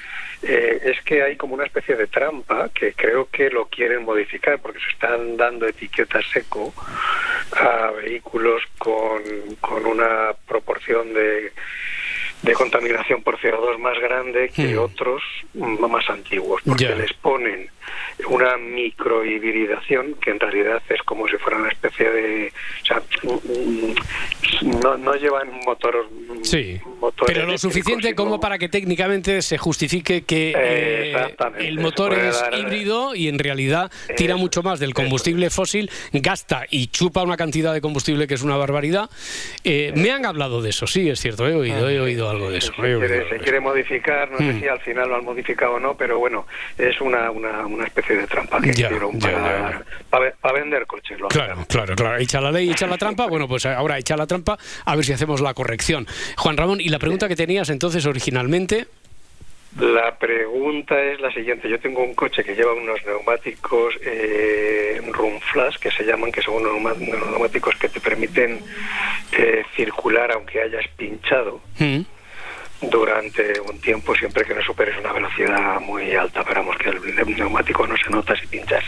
[0.47, 4.59] Eh, es que hay como una especie de trampa que creo que lo quieren modificar
[4.61, 6.75] porque se están dando etiquetas seco
[7.53, 9.23] a vehículos con,
[9.61, 11.53] con una proporción de
[12.45, 14.79] de contaminación por CO2 más grande que hmm.
[14.79, 15.23] otros
[15.55, 17.71] más antiguos, porque les ponen
[18.29, 22.53] una microhibridación que en realidad es como si fuera una especie de...
[22.83, 23.03] O sea,
[24.83, 26.09] no, no llevan motor...
[26.43, 26.81] Sí,
[27.27, 33.15] pero lo suficiente como para que técnicamente se justifique que eh, el motor es híbrido
[33.15, 37.81] y en realidad tira mucho más del combustible fósil, gasta y chupa una cantidad de
[37.81, 39.11] combustible que es una barbaridad.
[39.65, 42.59] Eh, me han hablado de eso, sí, es cierto, he oído, he oído algo de
[42.59, 42.73] eso.
[42.75, 44.61] Se quiere, modificar, no sé hmm.
[44.61, 48.17] si al final lo han modificado o no, pero bueno, es una, una, una especie
[48.17, 49.83] de trampa que hicieron para,
[50.41, 51.19] para, vender coches.
[51.29, 52.19] Claro, claro, claro.
[52.19, 53.27] Echa la ley, echa la trampa.
[53.27, 56.07] Bueno, pues ahora echa la trampa, a ver si hacemos la corrección.
[56.37, 58.87] Juan Ramón, y la pregunta que tenías entonces originalmente.
[59.81, 61.69] La pregunta es la siguiente.
[61.69, 65.01] Yo tengo un coche que lleva unos neumáticos eh,
[65.53, 68.61] Flash, que se llaman, que son unos neumáticos que te permiten
[69.33, 71.61] eh, circular aunque hayas pinchado.
[71.79, 72.03] Mm
[72.81, 76.41] durante un tiempo siempre que no superes una velocidad muy alta.
[76.41, 78.85] Esperamos que el neumático no se nota si pinchas.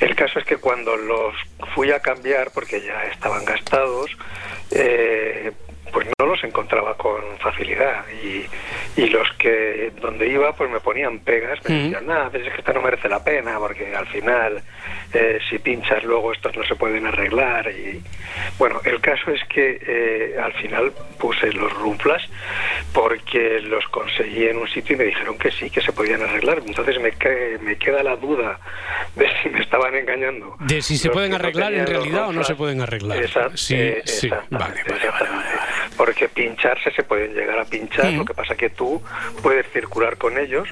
[0.00, 1.34] El caso es que cuando los
[1.74, 4.10] fui a cambiar, porque ya estaban gastados,
[4.70, 5.52] eh,
[5.92, 8.04] pues no los encontraba con facilidad.
[8.22, 8.46] Y,
[9.00, 12.72] y, los que donde iba pues me ponían pegas me decían nada es que esto
[12.72, 14.62] no merece la pena porque al final
[15.12, 18.00] eh, si pinchas luego estos no se pueden arreglar y
[18.58, 22.22] bueno el caso es que eh, al final puse los rumplas
[22.92, 26.62] porque los conseguí en un sitio y me dijeron que sí que se podían arreglar.
[26.66, 27.12] Entonces me,
[27.60, 28.58] me queda la duda
[29.14, 30.56] de si me estaban engañando.
[30.60, 33.18] De si se pueden arreglar en realidad o no se pueden arreglar.
[33.18, 34.28] Exacto, sí, eh, sí.
[34.50, 39.02] Vale, vale, vale porque pincharse se pueden llegar a pinchar, lo que pasa que tú
[39.42, 40.68] puedes circular con ellos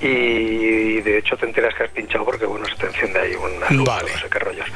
[0.00, 3.70] y de hecho te enteras que has pinchado porque bueno se te enciende ahí una
[3.70, 4.66] luz, no sé qué rollos.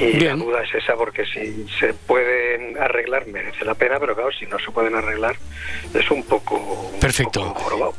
[0.00, 4.30] Y la duda es esa porque si se pueden arreglar merece la pena pero claro
[4.32, 5.36] si no se pueden arreglar
[5.92, 7.54] es un poco perfecto.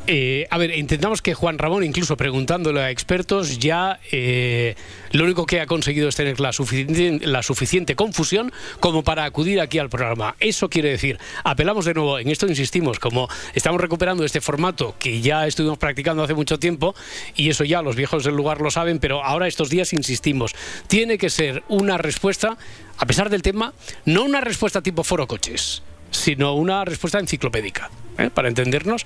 [0.08, 4.76] eh, a ver intentamos que Juan Ramón incluso preguntándole a expertos ya eh,
[5.12, 9.62] lo único que ha conseguido es tener la suficiente, la suficiente confusión como para acudir
[9.62, 10.36] aquí al programa.
[10.39, 15.22] Eso quiere decir apelamos de nuevo en esto insistimos como estamos recuperando este formato que
[15.22, 16.96] ya estuvimos practicando hace mucho tiempo
[17.36, 20.56] y eso ya los viejos del lugar lo saben, pero ahora estos días insistimos,
[20.88, 22.58] tiene que ser una respuesta,
[22.98, 23.74] a pesar del tema,
[24.06, 28.30] no una respuesta tipo foro coches, sino una respuesta enciclopédica, ¿eh?
[28.34, 29.06] para entendernos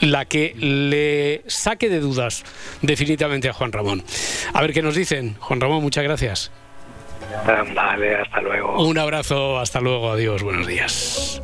[0.00, 2.44] la que le saque de dudas
[2.82, 4.04] definitivamente a Juan Ramón.
[4.52, 5.36] A ver qué nos dicen.
[5.40, 6.50] Juan Ramón, muchas gracias.
[7.74, 8.86] Vale, hasta luego.
[8.86, 11.40] Un abrazo, hasta luego, adiós, buenos días.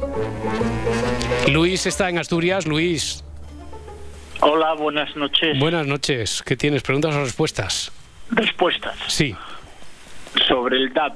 [1.49, 2.66] Luis está en Asturias.
[2.66, 3.24] Luis,
[4.45, 5.57] Hola, buenas noches.
[5.57, 6.43] Buenas noches.
[6.43, 6.82] ¿Qué tienes?
[6.82, 7.93] ¿Preguntas o respuestas?
[8.28, 8.97] Respuestas.
[9.07, 9.36] Sí.
[10.49, 11.12] Sobre el DAB.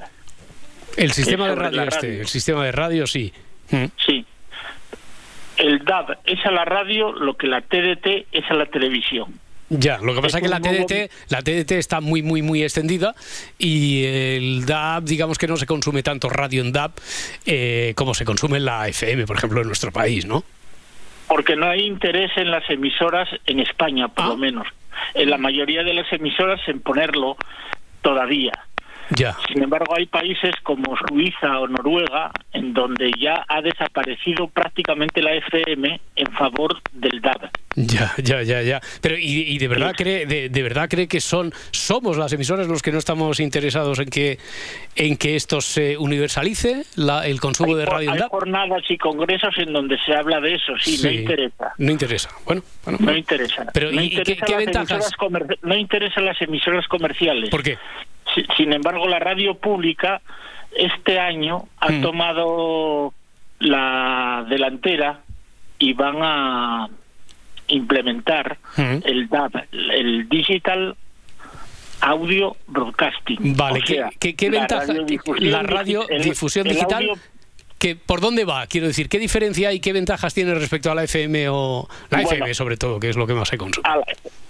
[0.97, 3.33] El sistema de radio, este, el sistema de radio, sí.
[3.71, 3.87] Mm.
[4.07, 4.25] Sí.
[5.57, 9.41] El DAB es a la radio lo que la TDT es a la televisión.
[9.71, 13.17] Ya, lo que pasa es que la TDT, la TDT está muy, muy, muy extendida
[13.59, 16.93] y el DAB, digamos que no se consume tanto radio en DAB
[17.45, 20.45] eh, como se consume en la FM, por ejemplo, en nuestro país, ¿no?
[21.29, 24.37] Porque no hay interés en las emisoras en España, por lo ah.
[24.37, 24.67] menos.
[25.15, 27.37] En la mayoría de las emisoras en ponerlo
[28.03, 28.66] todavía.
[29.11, 29.37] Ya.
[29.49, 35.35] Sin embargo, hay países como Suiza o Noruega en donde ya ha desaparecido prácticamente la
[35.35, 37.51] FM en favor del DAB.
[37.77, 38.81] Ya, ya, ya, ya.
[39.03, 42.91] Pero y, de verdad cree, de, verdad cree que son somos las emisoras los que
[42.91, 44.39] no estamos interesados en que
[44.97, 46.85] en que esto se universalice
[47.25, 48.13] el consumo de radio.
[48.13, 50.73] Hay jornadas y congresos en donde se habla de eso.
[50.81, 51.73] Sí, no interesa.
[51.77, 52.31] No interesa.
[52.47, 52.63] Bueno,
[52.99, 53.67] no interesa.
[53.75, 55.13] Pero no ¿y qué, ventajas?
[55.63, 57.51] No interesan las emisoras comerciales.
[57.51, 57.77] ¿Por qué?
[58.57, 60.21] Sin embargo, la radio pública
[60.77, 62.03] este año ha mm.
[62.03, 63.15] tomado
[63.59, 65.21] la delantera
[65.79, 66.89] y van a
[67.69, 70.97] implementar el DAB, el Digital
[72.01, 73.57] Audio Broadcasting.
[73.57, 74.93] Vale, ¿qué, ventaja?
[75.39, 77.11] La radiodifusión digital.
[77.79, 78.67] Que, ¿Por dónde va?
[78.67, 82.55] Quiero decir, ¿qué diferencia y qué ventajas tiene respecto a la FM o la FM
[82.55, 83.87] sobre todo, que es lo que más se consume?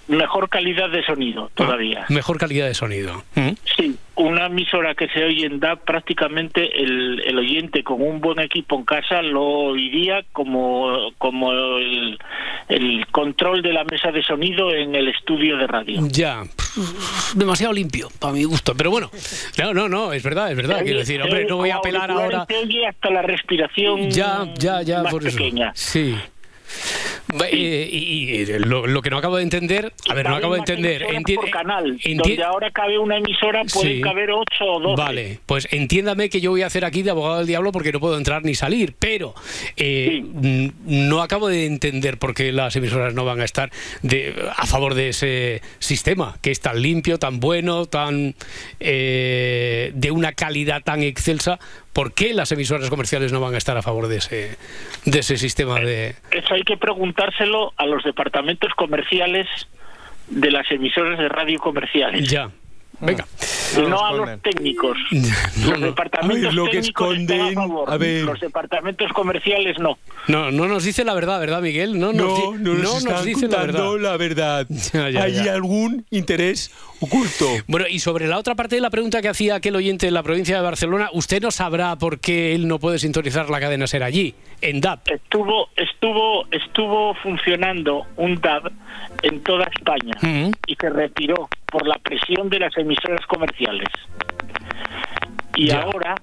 [0.09, 2.05] mejor calidad de sonido todavía.
[2.09, 3.25] Ah, mejor calidad de sonido.
[3.35, 3.51] ¿Mm?
[3.77, 8.41] Sí, una emisora que se oye en DAB, prácticamente el, el, oyente con un buen
[8.41, 12.19] equipo en casa lo oiría como, como el,
[12.69, 16.01] el, control de la mesa de sonido en el estudio de radio.
[16.09, 16.43] Ya,
[17.35, 19.11] demasiado limpio para mi gusto, pero bueno,
[19.59, 20.83] no, no, no, es verdad, es verdad.
[20.83, 22.47] Quiero decir, hombre, no voy a apelar ahora.
[22.89, 25.73] Hasta la respiración ya, ya, ya, más por pequeña.
[25.75, 26.17] Sí.
[27.51, 31.05] Eh, y, lo, que no acabo de entender, a ver, no acabo de entender.
[31.35, 35.03] por canal, donde ahora cabe una emisora, puede caber ocho o doce.
[35.03, 38.01] Vale, pues entiéndame que yo voy a hacer aquí de abogado del diablo porque no
[38.01, 39.35] puedo entrar ni salir, pero
[39.77, 40.25] eh,
[40.85, 43.71] no acabo de entender por qué las emisoras no van a estar
[44.03, 48.35] de, a favor de ese sistema, que es tan limpio, tan bueno, tan
[48.79, 51.59] eh, de una calidad tan excelsa
[51.97, 54.59] ¿Por qué las emisoras comerciales no van a estar a favor de ese,
[55.07, 56.15] de ese sistema de...?
[56.31, 59.47] Eso hay que preguntárselo a los departamentos comerciales
[60.29, 62.29] de las emisoras de radio comerciales.
[62.29, 62.51] Ya.
[63.01, 63.27] Venga.
[63.89, 64.97] No a los técnicos.
[65.11, 68.07] los departamentos técnicos a, favor.
[68.25, 69.99] Los departamentos comerciales no.
[70.29, 71.99] No, no nos dice la verdad, ¿verdad, Miguel?
[71.99, 73.97] No, no, no nos, dice la verdad.
[73.99, 74.67] La verdad.
[74.95, 77.47] ¿Hay algún interés oculto?
[77.67, 80.23] Bueno, y sobre la otra parte de la pregunta que hacía aquel oyente en la
[80.23, 84.03] provincia de Barcelona, usted no sabrá por qué él no puede sintonizar la cadena ser
[84.03, 85.01] allí, en DAB.
[85.07, 88.73] Estuvo, estuvo, estuvo funcionando un DAB
[89.23, 90.15] en toda España
[90.67, 93.89] y se retiró por la presión de las emisoras comerciales.
[95.57, 96.15] Y ahora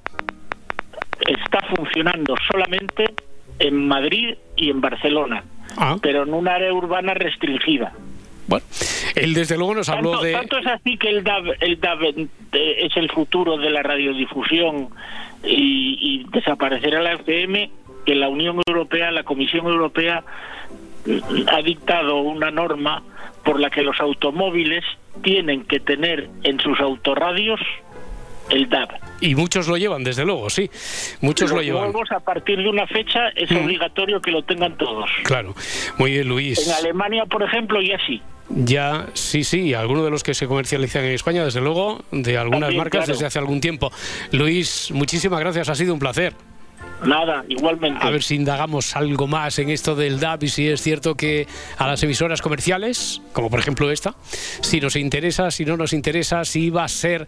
[1.28, 3.14] está funcionando solamente
[3.60, 5.44] en Madrid y en Barcelona,
[5.78, 5.98] ah.
[6.02, 7.94] pero en un área urbana restringida.
[8.48, 8.66] Bueno,
[9.16, 10.34] él desde luego nos habló de...
[10.34, 12.04] Tanto es así que el DAB, el DAB
[12.52, 14.90] eh, es el futuro de la radiodifusión
[15.44, 17.72] y, y desaparecerá la FM,
[18.06, 20.24] que la Unión Europea, la Comisión Europea
[21.48, 23.04] ha dictado una norma
[23.44, 24.84] por la que los automóviles
[25.22, 27.60] tienen que tener en sus autorradios
[28.50, 28.90] el DAB.
[29.22, 30.70] Y muchos lo llevan, desde luego, sí.
[31.22, 31.94] Muchos lo llevan.
[32.10, 33.58] a partir de una fecha es mm.
[33.58, 35.10] obligatorio que lo tengan todos.
[35.24, 35.56] Claro.
[35.98, 36.68] Muy bien, Luis.
[36.68, 38.22] En Alemania, por ejemplo, ya sí.
[38.50, 42.74] Ya, sí, sí, algunos de los que se comercializan en España, desde luego, de algunas
[42.76, 43.92] marcas desde hace algún tiempo.
[44.32, 46.34] Luis, muchísimas gracias, ha sido un placer.
[47.06, 48.00] Nada, igualmente.
[48.02, 51.48] A ver si indagamos algo más en esto del DAB y si es cierto que
[51.78, 54.16] a las emisoras comerciales, como por ejemplo esta,
[54.62, 57.28] si nos interesa, si no nos interesa, si va a ser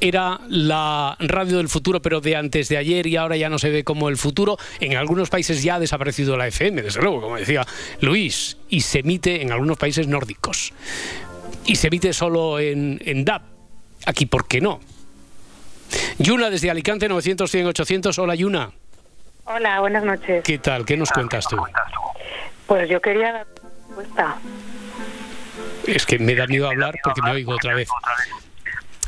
[0.00, 3.70] era la radio del futuro, pero de antes de ayer y ahora ya no se
[3.70, 4.56] ve como el futuro.
[4.80, 7.66] En algunos países ya ha desaparecido la FM, desde luego, como decía
[8.00, 10.72] Luis, y se emite en algunos países nórdicos.
[11.66, 13.42] Y se emite solo en, en DAB.
[14.06, 14.80] Aquí, ¿por qué no?
[16.18, 18.18] Yuna desde Alicante, 900, 100, 800.
[18.18, 18.72] Hola, Yuna.
[19.52, 20.44] Hola, buenas noches.
[20.44, 20.84] ¿Qué tal?
[20.84, 21.56] ¿Qué nos cuentas tú?
[22.66, 23.46] Pues yo quería dar
[23.88, 24.36] respuesta.
[25.88, 27.88] Es que me da miedo hablar porque me oigo otra vez.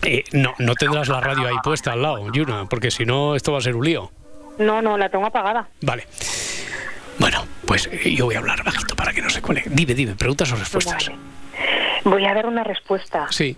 [0.02, 3.52] Eh, no, no tendrás la radio ahí puesta al lado, Yuna, porque si no, esto
[3.52, 4.10] va a ser un lío.
[4.58, 5.68] No, no, la tengo apagada.
[5.80, 6.08] Vale.
[7.20, 9.62] Bueno, pues eh, yo voy a hablar bajito para que no se cuele.
[9.66, 11.12] Dime, dime, preguntas o respuestas.
[12.02, 13.28] Voy a dar una respuesta.
[13.30, 13.56] Sí.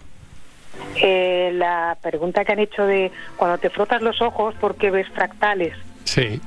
[0.97, 5.09] Eh, la pregunta que han hecho de cuando te frotas los ojos, ¿por qué ves
[5.15, 5.75] fractales?
[6.05, 6.43] Sí.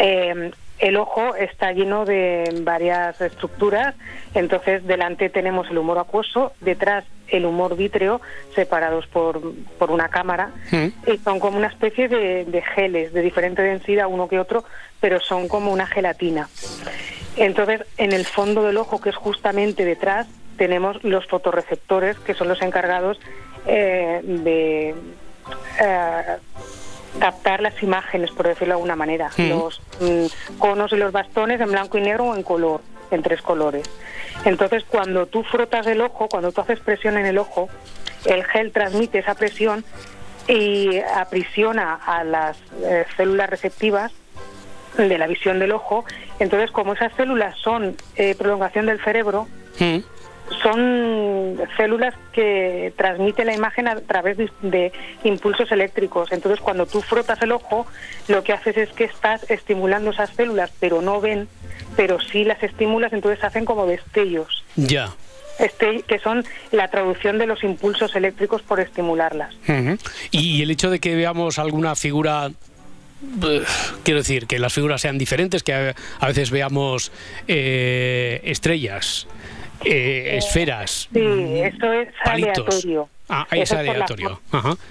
[0.00, 3.94] Eh, el ojo está lleno de varias estructuras,
[4.34, 8.20] entonces delante tenemos el humor acuoso, detrás el humor vítreo,
[8.54, 9.40] separados por,
[9.78, 11.10] por una cámara, mm.
[11.12, 14.64] y son como una especie de, de, geles de diferente densidad uno que otro,
[15.00, 16.48] pero son como una gelatina.
[17.36, 22.48] Entonces, en el fondo del ojo, que es justamente detrás, tenemos los fotorreceptores, que son
[22.48, 23.18] los encargados
[23.66, 24.94] eh, de
[25.80, 26.36] eh,
[27.18, 31.70] captar las imágenes, por decirlo de alguna manera, los mm, conos y los bastones en
[31.70, 33.88] blanco y negro o en color, en tres colores.
[34.44, 37.68] Entonces, cuando tú frotas el ojo, cuando tú haces presión en el ojo,
[38.24, 39.84] el gel transmite esa presión
[40.48, 44.12] y aprisiona a las eh, células receptivas
[44.96, 46.04] de la visión del ojo.
[46.38, 49.48] Entonces, como esas células son eh, prolongación del cerebro,
[50.62, 54.92] son células que transmiten la imagen a través de,
[55.24, 56.32] impulsos eléctricos.
[56.32, 57.86] Entonces, cuando tú frotas el ojo,
[58.28, 61.48] lo que haces es que estás estimulando esas células, pero no ven,
[61.96, 64.64] pero sí las estimulas, entonces hacen como destellos.
[64.76, 65.10] Ya.
[65.58, 69.54] Este, que son la traducción de los impulsos eléctricos por estimularlas.
[70.30, 72.50] Y el hecho de que veamos alguna figura
[73.42, 73.62] eh,
[74.04, 77.10] quiero decir, que las figuras sean diferentes, que a, veces veamos
[77.48, 79.26] eh, estrellas
[79.84, 81.08] eh, esferas.
[81.12, 83.08] Sí, eso es aleatorio.
[83.28, 84.40] Ah, es aleatorio.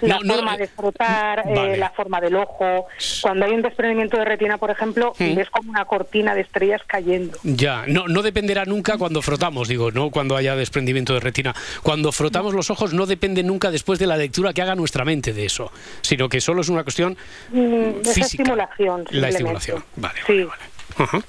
[0.02, 2.86] La, forma de frotar, eh, la forma del ojo.
[3.22, 5.34] Cuando hay un desprendimiento de retina, por ejemplo, mm.
[5.34, 7.38] ves como una cortina de estrellas cayendo.
[7.44, 11.54] Ya, no, no dependerá nunca cuando frotamos, digo, no cuando haya desprendimiento de retina.
[11.82, 15.32] Cuando frotamos los ojos no depende nunca después de la lectura que haga nuestra mente
[15.32, 15.72] de eso,
[16.02, 17.16] sino que solo es una cuestión
[17.52, 18.26] mm, física.
[18.26, 19.04] estimulación.
[19.10, 20.42] La estimulación, vale, sí.
[20.44, 20.62] vale.
[20.98, 21.22] Ajá.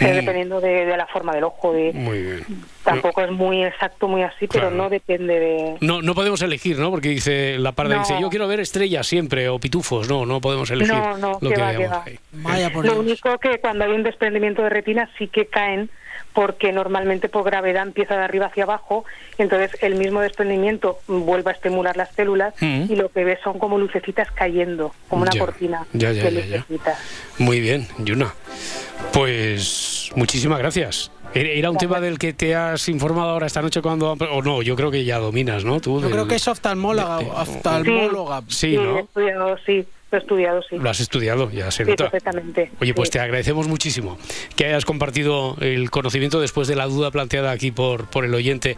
[0.00, 1.72] Eh, dependiendo de, la forma del ojo.
[1.72, 2.44] De, muy bien.
[2.82, 5.76] Tampoco es muy exacto, muy así, pero no depende de...
[5.80, 6.90] No, no podemos elegir, ¿no?
[6.90, 10.08] Porque dice la parda, dice, yo quiero ver estrellas siempre, o pitufos.
[10.08, 14.02] No, no podemos elegir no, no, lo que, va, Lo único que cuando hay un
[14.02, 15.88] desprendimiento de retina sí que caen
[16.34, 19.04] porque normalmente por gravedad empieza de arriba hacia abajo,
[19.38, 22.86] entonces el mismo desprendimiento vuelve a estimular las células mm.
[22.90, 26.98] y lo que ves son como lucecitas cayendo, como una cortina de lucecitas.
[27.38, 28.34] Muy bien, Yuna.
[29.12, 31.10] Pues muchísimas gracias.
[31.34, 34.12] ¿Era un tema del que te has informado ahora esta noche cuando...
[34.12, 35.80] O no, yo creo que ya dominas, ¿no?
[35.80, 37.18] Tú yo creo que es oftalmóloga.
[37.18, 38.42] oftalmóloga.
[38.48, 39.08] Sí, ¿no?
[39.66, 39.84] sí
[40.16, 40.76] he estudiado, sí.
[40.78, 42.10] Lo has estudiado, ya se nota.
[42.10, 42.70] perfectamente.
[42.80, 44.18] Oye, pues te agradecemos muchísimo
[44.56, 48.76] que hayas compartido el conocimiento después de la duda planteada aquí por, por el oyente,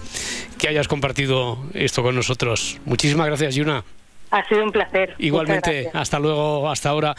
[0.58, 2.78] que hayas compartido esto con nosotros.
[2.84, 3.84] Muchísimas gracias, Yuna.
[4.30, 5.14] Ha sido un placer.
[5.18, 7.14] Igualmente, hasta luego, hasta ahora.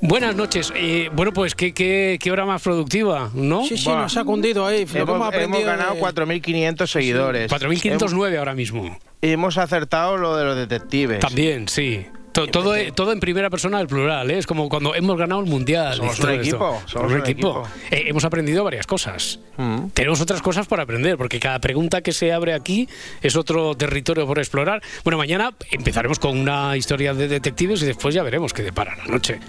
[0.00, 0.72] Buenas noches.
[0.76, 3.64] Eh, bueno, pues ¿qué, qué, qué hora más productiva, ¿no?
[3.64, 4.86] Sí, sí, nos ha cundido ahí.
[4.94, 7.50] Hemos, hemos ganado 4.500 seguidores.
[7.50, 8.96] 4.509 ahora mismo.
[9.22, 11.18] Hemos acertado lo de los detectives.
[11.18, 12.06] También, sí.
[12.44, 14.36] Todo, todo, en primera persona del plural, ¿eh?
[14.36, 15.96] es como cuando hemos ganado el mundial.
[15.96, 16.82] Somos un equipo.
[16.84, 17.62] Somos un equipo.
[17.90, 19.38] Eh, hemos aprendido varias cosas.
[19.56, 19.88] Mm.
[19.94, 22.88] Tenemos otras cosas por aprender, porque cada pregunta que se abre aquí
[23.22, 24.82] es otro territorio por explorar.
[25.02, 29.06] Bueno, mañana empezaremos con una historia de detectives y después ya veremos qué depara la
[29.06, 29.40] noche.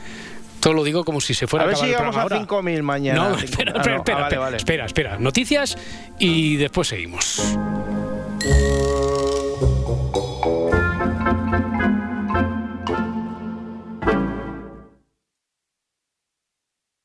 [0.62, 3.30] Todo lo digo como si se fuera a, ver si llegamos a 5.000 mañana.
[3.30, 5.18] No, espera, espera, espera, espera, espera.
[5.18, 5.78] Noticias
[6.20, 7.58] y después seguimos.